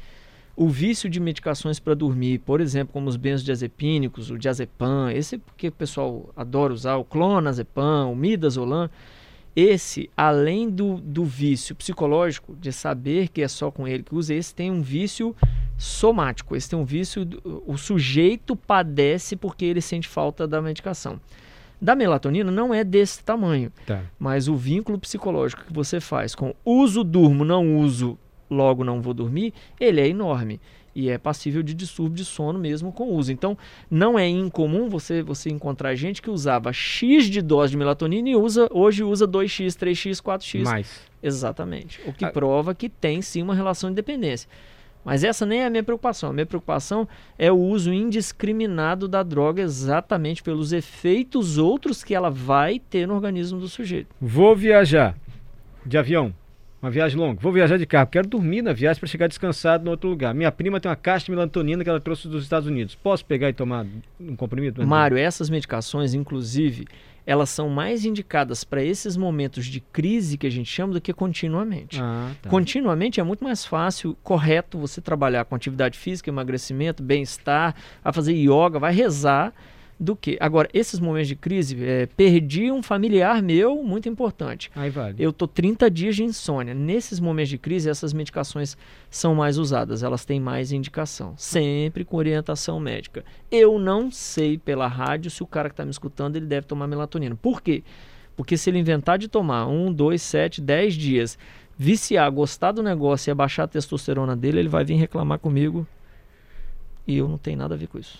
O 0.55 0.69
vício 0.69 1.09
de 1.09 1.19
medicações 1.19 1.79
para 1.79 1.93
dormir, 1.93 2.39
por 2.39 2.61
exemplo, 2.61 2.93
como 2.93 3.09
os 3.09 3.15
benzodiazepínicos, 3.17 4.31
o 4.31 4.37
diazepam, 4.37 5.09
esse 5.11 5.41
que 5.57 5.67
o 5.67 5.71
pessoal 5.71 6.29
adora 6.35 6.73
usar, 6.73 6.95
o 6.97 7.03
clonazepam, 7.03 8.11
o 8.11 8.15
midazolam, 8.15 8.89
esse, 9.55 10.09
além 10.15 10.69
do, 10.69 10.95
do 10.97 11.25
vício 11.25 11.75
psicológico, 11.75 12.55
de 12.55 12.71
saber 12.71 13.29
que 13.29 13.41
é 13.41 13.47
só 13.47 13.69
com 13.69 13.87
ele 13.87 14.03
que 14.03 14.15
usa, 14.15 14.33
esse 14.33 14.55
tem 14.55 14.71
um 14.71 14.81
vício 14.81 15.35
somático, 15.77 16.55
esse 16.55 16.69
tem 16.69 16.79
um 16.79 16.85
vício, 16.85 17.27
o 17.65 17.77
sujeito 17.77 18.55
padece 18.55 19.35
porque 19.35 19.65
ele 19.65 19.81
sente 19.81 20.07
falta 20.07 20.47
da 20.47 20.61
medicação. 20.61 21.19
Da 21.81 21.95
melatonina 21.95 22.51
não 22.51 22.73
é 22.73 22.83
desse 22.83 23.23
tamanho. 23.23 23.71
Tá. 23.85 24.03
Mas 24.19 24.47
o 24.47 24.55
vínculo 24.55 24.99
psicológico 24.99 25.65
que 25.65 25.73
você 25.73 25.99
faz 25.99 26.35
com 26.35 26.53
uso, 26.63 27.03
durmo, 27.03 27.43
não 27.43 27.77
uso, 27.77 28.17
logo 28.49 28.83
não 28.83 29.01
vou 29.01 29.13
dormir, 29.13 29.53
ele 29.79 29.99
é 29.99 30.07
enorme. 30.07 30.61
E 30.93 31.09
é 31.09 31.17
passível 31.17 31.63
de 31.63 31.73
distúrbio 31.73 32.15
de 32.17 32.25
sono 32.25 32.59
mesmo 32.59 32.91
com 32.91 33.09
uso. 33.15 33.31
Então, 33.31 33.57
não 33.89 34.19
é 34.19 34.27
incomum 34.27 34.89
você, 34.89 35.21
você 35.23 35.49
encontrar 35.49 35.95
gente 35.95 36.21
que 36.21 36.29
usava 36.29 36.73
X 36.73 37.25
de 37.25 37.41
dose 37.41 37.71
de 37.71 37.77
melatonina 37.77 38.29
e 38.29 38.35
usa, 38.35 38.67
hoje 38.71 39.03
usa 39.03 39.25
2X, 39.27 39.73
3X, 39.77 40.21
4X. 40.21 40.63
Mais. 40.63 41.01
Exatamente. 41.23 42.01
O 42.05 42.11
que 42.11 42.25
Ah. 42.25 42.31
prova 42.31 42.75
que 42.75 42.89
tem 42.89 43.21
sim 43.21 43.41
uma 43.41 43.55
relação 43.55 43.89
de 43.89 43.95
dependência. 43.95 44.49
Mas 45.03 45.23
essa 45.23 45.45
nem 45.47 45.61
é 45.61 45.65
a 45.65 45.69
minha 45.69 45.83
preocupação. 45.83 46.29
A 46.29 46.33
minha 46.33 46.45
preocupação 46.45 47.07
é 47.39 47.51
o 47.51 47.57
uso 47.57 47.91
indiscriminado 47.91 49.07
da 49.07 49.23
droga 49.23 49.61
exatamente 49.63 50.43
pelos 50.43 50.73
efeitos 50.73 51.57
outros 51.57 52.03
que 52.03 52.13
ela 52.13 52.29
vai 52.29 52.77
ter 52.77 53.07
no 53.07 53.15
organismo 53.15 53.59
do 53.59 53.67
sujeito. 53.67 54.13
Vou 54.21 54.55
viajar 54.55 55.17
de 55.85 55.97
avião, 55.97 56.33
uma 56.81 56.89
viagem 56.89 57.17
longa. 57.17 57.39
Vou 57.39 57.51
viajar 57.51 57.77
de 57.77 57.85
carro. 57.85 58.07
Quero 58.07 58.27
dormir 58.27 58.61
na 58.61 58.73
viagem 58.73 58.99
para 58.99 59.07
chegar 59.07 59.27
descansado 59.27 59.85
no 59.85 59.91
outro 59.91 60.09
lugar. 60.09 60.33
Minha 60.33 60.51
prima 60.51 60.79
tem 60.79 60.89
uma 60.89 60.95
caixa 60.95 61.25
de 61.25 61.31
melatonina 61.31 61.83
que 61.83 61.89
ela 61.89 61.99
trouxe 61.99 62.27
dos 62.27 62.43
Estados 62.43 62.67
Unidos. 62.67 62.95
Posso 62.95 63.23
pegar 63.23 63.49
e 63.49 63.53
tomar 63.53 63.85
um 64.19 64.35
comprimido? 64.35 64.85
Mário, 64.85 65.17
essas 65.17 65.49
medicações, 65.49 66.15
inclusive, 66.15 66.87
elas 67.25 67.49
são 67.49 67.69
mais 67.69 68.03
indicadas 68.03 68.63
para 68.63 68.83
esses 68.83 69.15
momentos 69.15 69.65
de 69.65 69.79
crise 69.79 70.37
que 70.37 70.47
a 70.47 70.49
gente 70.49 70.69
chama 70.69 70.93
do 70.93 71.01
que 71.01 71.13
continuamente. 71.13 71.99
Ah, 72.01 72.31
tá. 72.41 72.49
Continuamente 72.49 73.19
é 73.19 73.23
muito 73.23 73.43
mais 73.43 73.63
fácil, 73.63 74.17
correto, 74.23 74.79
você 74.79 74.99
trabalhar 74.99 75.45
com 75.45 75.53
atividade 75.53 75.99
física, 75.99 76.29
emagrecimento, 76.29 77.03
bem-estar, 77.03 77.75
a 78.03 78.11
fazer 78.11 78.33
yoga, 78.33 78.79
vai 78.79 78.93
rezar, 78.93 79.53
do 80.01 80.15
que. 80.15 80.35
Agora, 80.39 80.67
esses 80.73 80.99
momentos 80.99 81.27
de 81.27 81.35
crise, 81.35 81.77
é, 81.85 82.07
perdi 82.07 82.71
um 82.71 82.81
familiar 82.81 83.39
meu 83.43 83.83
muito 83.83 84.09
importante. 84.09 84.71
Aí 84.75 84.89
vale. 84.89 85.15
Eu 85.19 85.31
tô 85.31 85.47
30 85.47 85.91
dias 85.91 86.15
de 86.15 86.23
insônia. 86.23 86.73
Nesses 86.73 87.19
momentos 87.19 87.49
de 87.49 87.59
crise, 87.59 87.87
essas 87.87 88.11
medicações 88.11 88.75
são 89.11 89.35
mais 89.35 89.59
usadas, 89.59 90.01
elas 90.01 90.25
têm 90.25 90.39
mais 90.39 90.71
indicação, 90.71 91.35
sempre 91.37 92.03
com 92.03 92.17
orientação 92.17 92.79
médica. 92.79 93.23
Eu 93.51 93.77
não 93.77 94.09
sei 94.09 94.57
pela 94.57 94.87
rádio 94.87 95.29
se 95.29 95.43
o 95.43 95.47
cara 95.47 95.69
que 95.69 95.73
está 95.73 95.85
me 95.85 95.91
escutando 95.91 96.35
ele 96.35 96.47
deve 96.47 96.65
tomar 96.65 96.87
melatonina. 96.87 97.35
Por 97.35 97.61
quê? 97.61 97.83
Porque 98.35 98.57
se 98.57 98.71
ele 98.71 98.79
inventar 98.79 99.19
de 99.19 99.27
tomar 99.27 99.67
um, 99.67 99.93
dois, 99.93 100.23
sete, 100.23 100.59
dez 100.59 100.95
dias, 100.95 101.37
viciar, 101.77 102.31
gostar 102.31 102.71
do 102.71 102.81
negócio 102.81 103.29
e 103.29 103.31
abaixar 103.31 103.65
a 103.65 103.67
testosterona 103.67 104.35
dele, 104.35 104.59
ele 104.59 104.69
vai 104.69 104.83
vir 104.83 104.95
reclamar 104.95 105.37
comigo 105.37 105.85
e 107.05 107.17
eu 107.17 107.27
não 107.27 107.37
tenho 107.37 107.59
nada 107.59 107.75
a 107.75 107.77
ver 107.77 107.87
com 107.87 107.99
isso. 107.99 108.17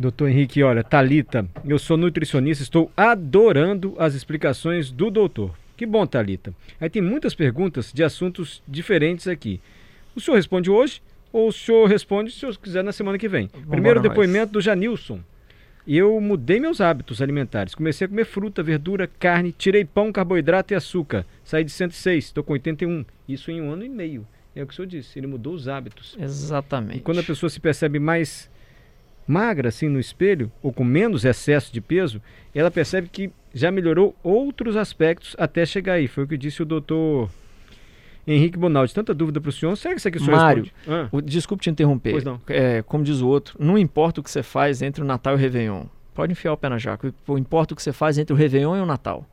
Doutor 0.00 0.30
Henrique, 0.30 0.62
olha, 0.62 0.82
Talita, 0.82 1.46
eu 1.62 1.78
sou 1.78 1.94
nutricionista, 1.94 2.62
estou 2.62 2.90
adorando 2.96 3.94
as 3.98 4.14
explicações 4.14 4.90
do 4.90 5.10
doutor. 5.10 5.54
Que 5.76 5.84
bom, 5.84 6.06
Talita. 6.06 6.54
Aí 6.80 6.88
tem 6.88 7.02
muitas 7.02 7.34
perguntas 7.34 7.92
de 7.92 8.02
assuntos 8.02 8.62
diferentes 8.66 9.28
aqui. 9.28 9.60
O 10.16 10.20
senhor 10.20 10.38
responde 10.38 10.70
hoje 10.70 11.02
ou 11.30 11.48
o 11.48 11.52
senhor 11.52 11.86
responde 11.86 12.30
se 12.30 12.38
o 12.38 12.40
senhor 12.40 12.56
quiser 12.56 12.82
na 12.82 12.92
semana 12.92 13.18
que 13.18 13.28
vem? 13.28 13.48
Vambora 13.48 13.70
Primeiro 13.70 14.00
depoimento 14.00 14.54
do 14.54 14.60
Janilson. 14.62 15.20
Eu 15.86 16.18
mudei 16.18 16.58
meus 16.58 16.80
hábitos 16.80 17.20
alimentares. 17.20 17.74
Comecei 17.74 18.06
a 18.06 18.08
comer 18.08 18.24
fruta, 18.24 18.62
verdura, 18.62 19.06
carne, 19.06 19.52
tirei 19.52 19.84
pão, 19.84 20.10
carboidrato 20.10 20.72
e 20.72 20.76
açúcar. 20.76 21.26
Saí 21.44 21.62
de 21.62 21.72
106, 21.72 22.24
estou 22.24 22.42
com 22.42 22.54
81. 22.54 23.04
Isso 23.28 23.50
em 23.50 23.60
um 23.60 23.70
ano 23.70 23.84
e 23.84 23.88
meio. 23.90 24.26
É 24.56 24.62
o 24.62 24.66
que 24.66 24.72
o 24.72 24.76
senhor 24.76 24.88
disse, 24.88 25.18
ele 25.18 25.26
mudou 25.26 25.52
os 25.52 25.68
hábitos. 25.68 26.16
Exatamente. 26.18 26.96
E 26.96 27.00
quando 27.02 27.20
a 27.20 27.22
pessoa 27.22 27.50
se 27.50 27.60
percebe 27.60 27.98
mais 27.98 28.50
magra 29.30 29.68
assim 29.68 29.88
no 29.88 30.00
espelho, 30.00 30.50
ou 30.62 30.72
com 30.72 30.84
menos 30.84 31.24
excesso 31.24 31.72
de 31.72 31.80
peso, 31.80 32.20
ela 32.54 32.70
percebe 32.70 33.08
que 33.08 33.30
já 33.54 33.70
melhorou 33.70 34.14
outros 34.22 34.76
aspectos 34.76 35.34
até 35.38 35.64
chegar 35.64 35.94
aí. 35.94 36.06
Foi 36.08 36.24
o 36.24 36.26
que 36.28 36.36
disse 36.36 36.62
o 36.62 36.64
doutor 36.64 37.28
Henrique 38.26 38.58
Bonaldi. 38.58 38.94
Tanta 38.94 39.12
dúvida 39.14 39.40
para 39.40 39.48
o 39.48 39.52
senhor. 39.52 39.76
Será 39.76 39.94
que 39.94 40.00
isso 40.00 40.08
aqui 40.08 40.18
senhor 40.18 40.36
Mário? 40.36 40.66
Ah, 40.86 41.08
O- 41.10 41.20
Desculpe 41.20 41.62
te 41.62 41.70
interromper. 41.70 42.12
Pois 42.12 42.24
não. 42.24 42.40
É, 42.48 42.82
como 42.82 43.02
diz 43.02 43.20
o 43.20 43.28
outro, 43.28 43.56
não 43.58 43.76
importa 43.78 44.20
o 44.20 44.24
que 44.24 44.30
você 44.30 44.42
faz 44.42 44.82
entre 44.82 45.02
o 45.02 45.06
Natal 45.06 45.34
e 45.34 45.36
o 45.36 45.38
Réveillon. 45.38 45.84
Pode 46.14 46.32
enfiar 46.32 46.52
o 46.52 46.56
pé 46.56 46.68
na 46.68 46.78
jaca. 46.78 47.12
O- 47.26 47.38
Importa 47.38 47.72
o 47.72 47.76
que 47.76 47.82
você 47.82 47.92
faz 47.92 48.18
entre 48.18 48.32
o 48.32 48.36
Réveillon 48.36 48.76
e 48.76 48.80
o 48.80 48.86
Natal. 48.86 49.26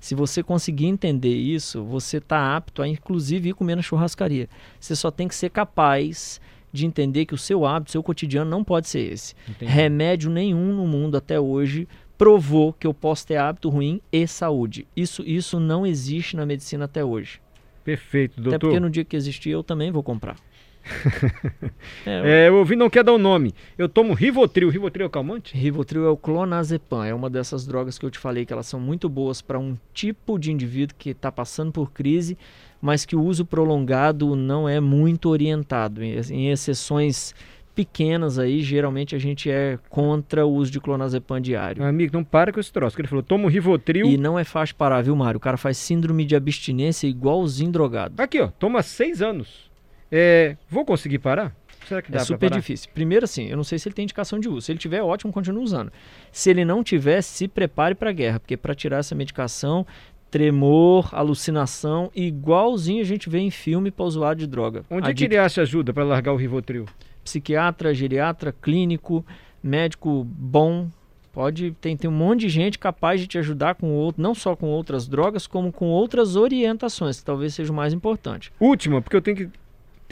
Se 0.00 0.16
você 0.16 0.42
conseguir 0.42 0.86
entender 0.86 1.32
isso, 1.34 1.84
você 1.84 2.16
está 2.16 2.56
apto 2.56 2.82
a, 2.82 2.88
inclusive, 2.88 3.50
ir 3.50 3.52
comer 3.52 3.76
na 3.76 3.82
churrascaria. 3.82 4.48
Você 4.80 4.96
só 4.96 5.12
tem 5.12 5.28
que 5.28 5.34
ser 5.34 5.50
capaz 5.50 6.40
de 6.72 6.86
entender 6.86 7.26
que 7.26 7.34
o 7.34 7.38
seu 7.38 7.66
hábito, 7.66 7.92
seu 7.92 8.02
cotidiano 8.02 8.50
não 8.50 8.64
pode 8.64 8.88
ser 8.88 9.12
esse. 9.12 9.34
entendi. 9.48 9.70
Remédio 9.70 10.30
nenhum 10.30 10.74
no 10.74 10.86
mundo 10.86 11.16
até 11.16 11.38
hoje 11.38 11.86
provou 12.16 12.72
que 12.72 12.86
eu 12.86 12.94
posso 12.94 13.26
ter 13.26 13.36
hábito 13.36 13.68
ruim 13.68 14.00
e 14.12 14.26
saúde. 14.26 14.86
Isso, 14.96 15.22
isso 15.26 15.58
não 15.58 15.84
existe 15.84 16.36
na 16.36 16.46
medicina 16.46 16.84
até 16.84 17.04
hoje. 17.04 17.40
Perfeito, 17.84 18.34
Até 18.40 18.42
doutor. 18.50 18.60
porque 18.68 18.80
no 18.80 18.88
dia 18.88 19.04
que 19.04 19.16
existir 19.16 19.50
eu 19.50 19.62
também 19.62 19.90
vou 19.90 20.02
comprar. 20.04 20.36
é, 22.06 22.20
o 22.20 22.26
É, 22.26 22.48
eu 22.48 22.56
ouvi, 22.56 22.76
não 22.76 22.90
quer 22.90 23.04
dar 23.04 23.12
o 23.12 23.18
nome. 23.18 23.54
Eu 23.76 23.88
tomo 23.88 24.14
Rivotril. 24.14 24.68
Rivotril 24.68 25.04
é 25.04 25.06
o 25.06 25.10
calmante? 25.10 25.56
Rivotril 25.56 26.04
é 26.04 26.10
o 26.10 26.16
clonazepam, 26.16 27.04
é 27.04 27.14
uma 27.14 27.30
dessas 27.30 27.66
drogas 27.66 27.98
que 27.98 28.06
eu 28.06 28.10
te 28.10 28.18
falei 28.18 28.44
que 28.44 28.52
elas 28.52 28.66
são 28.66 28.80
muito 28.80 29.08
boas 29.08 29.40
para 29.40 29.58
um 29.58 29.76
tipo 29.92 30.38
de 30.38 30.50
indivíduo 30.50 30.96
que 30.98 31.10
está 31.10 31.30
passando 31.30 31.72
por 31.72 31.92
crise, 31.92 32.36
mas 32.80 33.04
que 33.04 33.16
o 33.16 33.22
uso 33.22 33.44
prolongado 33.44 34.34
não 34.34 34.68
é 34.68 34.80
muito 34.80 35.28
orientado. 35.28 36.02
Em, 36.02 36.18
em 36.30 36.50
exceções 36.50 37.34
pequenas 37.74 38.38
aí, 38.38 38.60
geralmente 38.60 39.14
a 39.16 39.18
gente 39.18 39.50
é 39.50 39.78
contra 39.88 40.46
o 40.46 40.52
uso 40.52 40.70
de 40.70 40.80
clonazepam 40.80 41.40
diário. 41.40 41.84
Amigo, 41.84 42.12
não 42.12 42.24
para 42.24 42.52
com 42.52 42.60
esse 42.60 42.72
troço. 42.72 43.00
Ele 43.00 43.08
falou, 43.08 43.22
tomo 43.22 43.48
Rivotril. 43.48 44.06
E 44.06 44.16
não 44.16 44.38
é 44.38 44.44
fácil 44.44 44.76
parar, 44.76 45.02
viu, 45.02 45.16
Mário? 45.16 45.38
O 45.38 45.40
cara 45.40 45.56
faz 45.56 45.78
síndrome 45.78 46.24
de 46.24 46.36
abstinência 46.36 47.06
igualzinho 47.06 47.72
drogado. 47.72 48.20
Aqui, 48.20 48.40
ó, 48.40 48.48
toma 48.48 48.80
há 48.80 48.82
seis 48.82 49.22
anos. 49.22 49.71
É, 50.12 50.56
vou 50.68 50.84
conseguir 50.84 51.18
parar? 51.18 51.56
Será 51.88 52.02
que 52.02 52.12
dá 52.12 52.18
É 52.20 52.24
super 52.24 52.50
parar? 52.50 52.60
difícil. 52.60 52.90
Primeiro, 52.92 53.24
assim, 53.24 53.48
eu 53.48 53.56
não 53.56 53.64
sei 53.64 53.78
se 53.78 53.88
ele 53.88 53.94
tem 53.94 54.02
indicação 54.04 54.38
de 54.38 54.48
uso. 54.48 54.60
Se 54.60 54.72
ele 54.72 54.78
tiver, 54.78 55.02
ótimo, 55.02 55.32
continua 55.32 55.62
usando. 55.62 55.90
Se 56.30 56.50
ele 56.50 56.64
não 56.64 56.84
tiver, 56.84 57.22
se 57.22 57.48
prepare 57.48 57.94
para 57.94 58.10
a 58.10 58.12
guerra, 58.12 58.38
porque 58.38 58.56
para 58.56 58.74
tirar 58.74 58.98
essa 58.98 59.14
medicação, 59.14 59.86
tremor, 60.30 61.08
alucinação, 61.12 62.10
igualzinho 62.14 63.00
a 63.00 63.04
gente 63.04 63.28
vê 63.28 63.38
em 63.38 63.50
filme 63.50 63.90
para 63.90 64.04
usuário 64.04 64.38
de 64.38 64.46
droga. 64.46 64.84
Onde 64.90 65.08
A 65.08 65.10
é 65.10 65.14
que 65.14 65.24
ele 65.24 65.36
acha 65.36 65.62
ajuda 65.62 65.92
para 65.92 66.04
largar 66.04 66.32
o 66.32 66.36
Rivotril? 66.36 66.86
Psiquiatra, 67.24 67.94
geriatra, 67.94 68.52
clínico, 68.52 69.24
médico 69.62 70.24
bom. 70.24 70.88
Pode, 71.32 71.70
tem, 71.80 71.96
tem 71.96 72.10
um 72.10 72.12
monte 72.12 72.40
de 72.40 72.48
gente 72.50 72.78
capaz 72.78 73.18
de 73.18 73.26
te 73.26 73.38
ajudar 73.38 73.74
com 73.74 73.90
outro, 73.92 74.22
não 74.22 74.34
só 74.34 74.54
com 74.54 74.66
outras 74.66 75.08
drogas, 75.08 75.46
como 75.46 75.72
com 75.72 75.86
outras 75.86 76.36
orientações, 76.36 77.20
que 77.20 77.24
talvez 77.24 77.54
seja 77.54 77.72
o 77.72 77.74
mais 77.74 77.94
importante. 77.94 78.52
Última, 78.60 79.00
porque 79.00 79.16
eu 79.16 79.22
tenho 79.22 79.36
que 79.36 79.50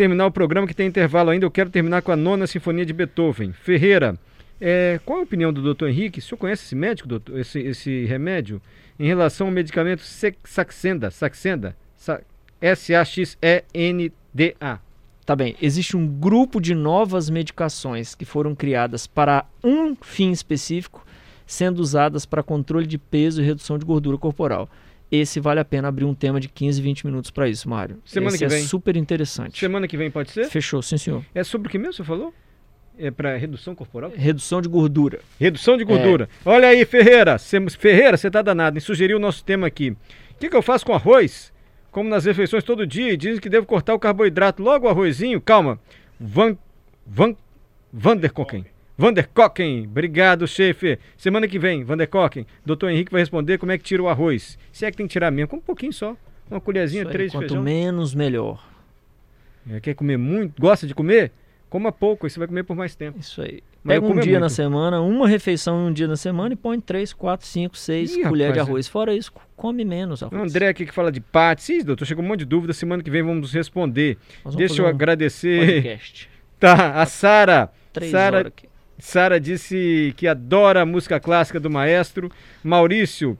terminar 0.00 0.24
o 0.24 0.30
programa 0.32 0.66
que 0.66 0.72
tem 0.72 0.86
intervalo 0.86 1.28
ainda. 1.28 1.44
Eu 1.44 1.50
quero 1.50 1.68
terminar 1.68 2.00
com 2.00 2.10
a 2.10 2.16
nona 2.16 2.46
sinfonia 2.46 2.86
de 2.86 2.92
Beethoven. 2.94 3.52
Ferreira, 3.52 4.18
é, 4.58 4.98
qual 5.04 5.18
a 5.18 5.22
opinião 5.24 5.52
do 5.52 5.60
doutor 5.60 5.90
Henrique? 5.90 6.20
O 6.20 6.22
senhor 6.22 6.38
conhece 6.38 6.64
esse 6.64 6.74
médico, 6.74 7.06
doutor, 7.06 7.38
esse, 7.38 7.58
esse 7.60 8.06
remédio? 8.06 8.62
Em 8.98 9.06
relação 9.06 9.48
ao 9.48 9.52
medicamento 9.52 10.00
Saxenda, 10.42 11.10
Saxenda, 11.10 11.76
Sa- 11.94 12.22
S-A-X-E-N-D-A. 13.42 14.78
Tá 15.26 15.36
bem. 15.36 15.54
Existe 15.60 15.98
um 15.98 16.06
grupo 16.06 16.62
de 16.62 16.74
novas 16.74 17.28
medicações 17.28 18.14
que 18.14 18.24
foram 18.24 18.54
criadas 18.54 19.06
para 19.06 19.44
um 19.62 19.94
fim 20.00 20.30
específico, 20.32 21.04
sendo 21.46 21.78
usadas 21.80 22.24
para 22.24 22.42
controle 22.42 22.86
de 22.86 22.96
peso 22.96 23.42
e 23.42 23.44
redução 23.44 23.76
de 23.78 23.84
gordura 23.84 24.16
corporal. 24.16 24.66
Esse 25.10 25.40
vale 25.40 25.58
a 25.60 25.64
pena 25.64 25.88
abrir 25.88 26.04
um 26.04 26.14
tema 26.14 26.38
de 26.38 26.48
15, 26.48 26.80
20 26.80 27.06
minutos 27.06 27.30
para 27.30 27.48
isso, 27.48 27.68
Mário. 27.68 27.98
Semana 28.04 28.28
Esse 28.30 28.38
que 28.38 28.44
é 28.44 28.48
vem. 28.48 28.62
super 28.62 28.96
interessante. 28.96 29.58
Semana 29.58 29.88
que 29.88 29.96
vem 29.96 30.10
pode 30.10 30.30
ser? 30.30 30.44
Fechou, 30.48 30.80
sim, 30.82 30.96
senhor. 30.96 31.24
É 31.34 31.42
sobre 31.42 31.66
o 31.68 31.70
que 31.70 31.78
mesmo 31.78 31.94
você 31.94 32.04
falou? 32.04 32.32
É 32.96 33.10
para 33.10 33.36
redução 33.36 33.74
corporal? 33.74 34.12
Redução 34.14 34.60
de 34.60 34.68
gordura. 34.68 35.20
Redução 35.40 35.76
de 35.76 35.84
gordura. 35.84 36.28
É. 36.44 36.48
Olha 36.48 36.68
aí, 36.68 36.84
Ferreira. 36.84 37.38
Cê- 37.38 37.58
Ferreira, 37.70 38.16
você 38.16 38.30
tá 38.30 38.40
danado, 38.42 38.76
em 38.76 38.80
sugerir 38.80 39.14
o 39.14 39.18
nosso 39.18 39.42
tema 39.42 39.66
aqui. 39.66 39.90
O 39.90 39.96
que, 40.38 40.48
que 40.48 40.56
eu 40.56 40.62
faço 40.62 40.84
com 40.86 40.92
arroz? 40.94 41.52
Como 41.90 42.08
nas 42.08 42.24
refeições 42.24 42.62
todo 42.62 42.86
dia 42.86 43.12
e 43.12 43.16
dizem 43.16 43.40
que 43.40 43.48
devo 43.48 43.66
cortar 43.66 43.94
o 43.94 43.98
carboidrato 43.98 44.62
logo 44.62 44.86
o 44.86 44.88
arrozinho. 44.90 45.40
Calma. 45.40 45.80
Van. 46.20 46.56
Van. 47.06 47.34
Vanderkoken. 47.92 48.64
Vanderkoken. 49.00 49.84
Obrigado, 49.86 50.46
chefe. 50.46 50.98
Semana 51.16 51.48
que 51.48 51.58
vem, 51.58 51.82
Vanderkoken. 51.82 52.46
Doutor 52.66 52.90
Henrique 52.90 53.10
vai 53.10 53.22
responder 53.22 53.56
como 53.56 53.72
é 53.72 53.78
que 53.78 53.84
tira 53.84 54.02
o 54.02 54.08
arroz. 54.08 54.58
Se 54.70 54.84
é 54.84 54.90
que 54.90 54.96
tem 54.98 55.06
que 55.06 55.12
tirar 55.12 55.30
mesmo, 55.30 55.48
com 55.48 55.56
um 55.56 55.60
pouquinho 55.60 55.92
só. 55.92 56.14
Uma 56.50 56.60
colherzinha, 56.60 57.04
aí, 57.04 57.08
três 57.10 57.32
Quanto 57.32 57.48
feijão. 57.48 57.62
menos, 57.62 58.14
melhor. 58.14 58.62
É, 59.70 59.80
quer 59.80 59.94
comer 59.94 60.18
muito? 60.18 60.60
Gosta 60.60 60.86
de 60.86 60.94
comer? 60.94 61.32
Coma 61.70 61.90
pouco, 61.90 62.26
aí 62.26 62.30
você 62.30 62.38
vai 62.38 62.48
comer 62.48 62.62
por 62.64 62.76
mais 62.76 62.94
tempo. 62.94 63.18
Isso 63.18 63.40
aí. 63.40 63.62
Mas 63.82 63.98
Pega 64.00 64.06
um 64.12 64.18
é 64.18 64.22
dia 64.22 64.32
na 64.34 64.40
muito. 64.40 64.52
semana, 64.52 65.00
uma 65.00 65.26
refeição 65.26 65.86
em 65.86 65.90
um 65.90 65.92
dia 65.94 66.06
na 66.06 66.16
semana 66.16 66.52
e 66.52 66.56
põe 66.56 66.78
3, 66.78 67.14
4, 67.14 67.46
5, 67.46 67.78
6 67.78 68.16
Ih, 68.16 68.22
colheres 68.24 68.52
de 68.52 68.58
rapaz, 68.58 68.68
arroz. 68.68 68.88
Fora 68.88 69.14
isso, 69.14 69.32
come 69.56 69.82
menos 69.82 70.20
O 70.20 70.26
arroz. 70.26 70.42
André 70.54 70.68
aqui 70.68 70.84
que 70.84 70.92
fala 70.92 71.10
de 71.10 71.20
pates. 71.22 71.66
Ih, 71.70 71.82
doutor, 71.84 72.04
chegou 72.04 72.22
um 72.22 72.28
monte 72.28 72.40
de 72.40 72.44
dúvida. 72.44 72.74
Semana 72.74 73.02
que 73.02 73.10
vem 73.10 73.22
vamos 73.22 73.54
responder. 73.54 74.18
Vamos 74.44 74.56
Deixa 74.56 74.82
eu 74.82 74.84
um 74.84 74.88
agradecer. 74.88 75.64
podcast. 75.64 76.28
Tá, 76.58 77.00
a 77.00 77.06
Sara. 77.06 77.70
Três 77.92 78.10
Sara. 78.10 78.52
Sara 79.00 79.40
disse 79.40 80.12
que 80.16 80.26
adora 80.26 80.82
a 80.82 80.86
música 80.86 81.18
clássica 81.18 81.58
do 81.58 81.70
maestro. 81.70 82.30
Maurício, 82.62 83.38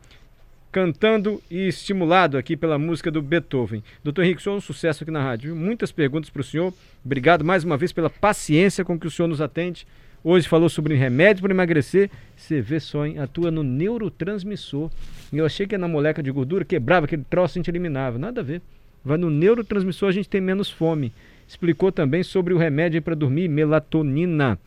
cantando 0.72 1.42
e 1.50 1.68
estimulado 1.68 2.38
aqui 2.38 2.56
pela 2.56 2.78
música 2.78 3.10
do 3.10 3.20
Beethoven. 3.20 3.82
Doutor 4.02 4.24
Henrique, 4.24 4.40
o 4.40 4.42
senhor 4.42 4.54
é 4.54 4.58
um 4.58 4.60
sucesso 4.60 5.02
aqui 5.04 5.10
na 5.10 5.22
rádio. 5.22 5.54
Muitas 5.54 5.92
perguntas 5.92 6.30
para 6.30 6.40
o 6.40 6.44
senhor. 6.44 6.72
Obrigado 7.04 7.44
mais 7.44 7.64
uma 7.64 7.76
vez 7.76 7.92
pela 7.92 8.08
paciência 8.08 8.84
com 8.84 8.98
que 8.98 9.06
o 9.06 9.10
senhor 9.10 9.28
nos 9.28 9.40
atende. 9.40 9.86
Hoje 10.22 10.46
falou 10.46 10.68
sobre 10.68 10.94
remédio 10.94 11.42
para 11.42 11.52
emagrecer. 11.52 12.10
Você 12.36 12.60
vê 12.60 12.78
só, 12.78 13.06
hein? 13.06 13.18
Atua 13.18 13.50
no 13.50 13.62
neurotransmissor. 13.62 14.90
Eu 15.32 15.46
achei 15.46 15.66
que 15.66 15.78
na 15.78 15.88
moleca 15.88 16.22
de 16.22 16.30
gordura 16.30 16.64
quebrava 16.64 17.06
aquele 17.06 17.24
troço 17.28 17.58
a 17.58 17.58
gente 17.58 17.70
eliminava. 17.70 18.18
Nada 18.18 18.40
a 18.40 18.44
ver. 18.44 18.60
Vai 19.04 19.16
no 19.16 19.30
neurotransmissor, 19.30 20.10
a 20.10 20.12
gente 20.12 20.28
tem 20.28 20.40
menos 20.40 20.70
fome. 20.70 21.12
Explicou 21.48 21.90
também 21.90 22.22
sobre 22.22 22.52
o 22.52 22.58
remédio 22.58 23.00
para 23.00 23.14
dormir, 23.14 23.48
melatonina. 23.48 24.58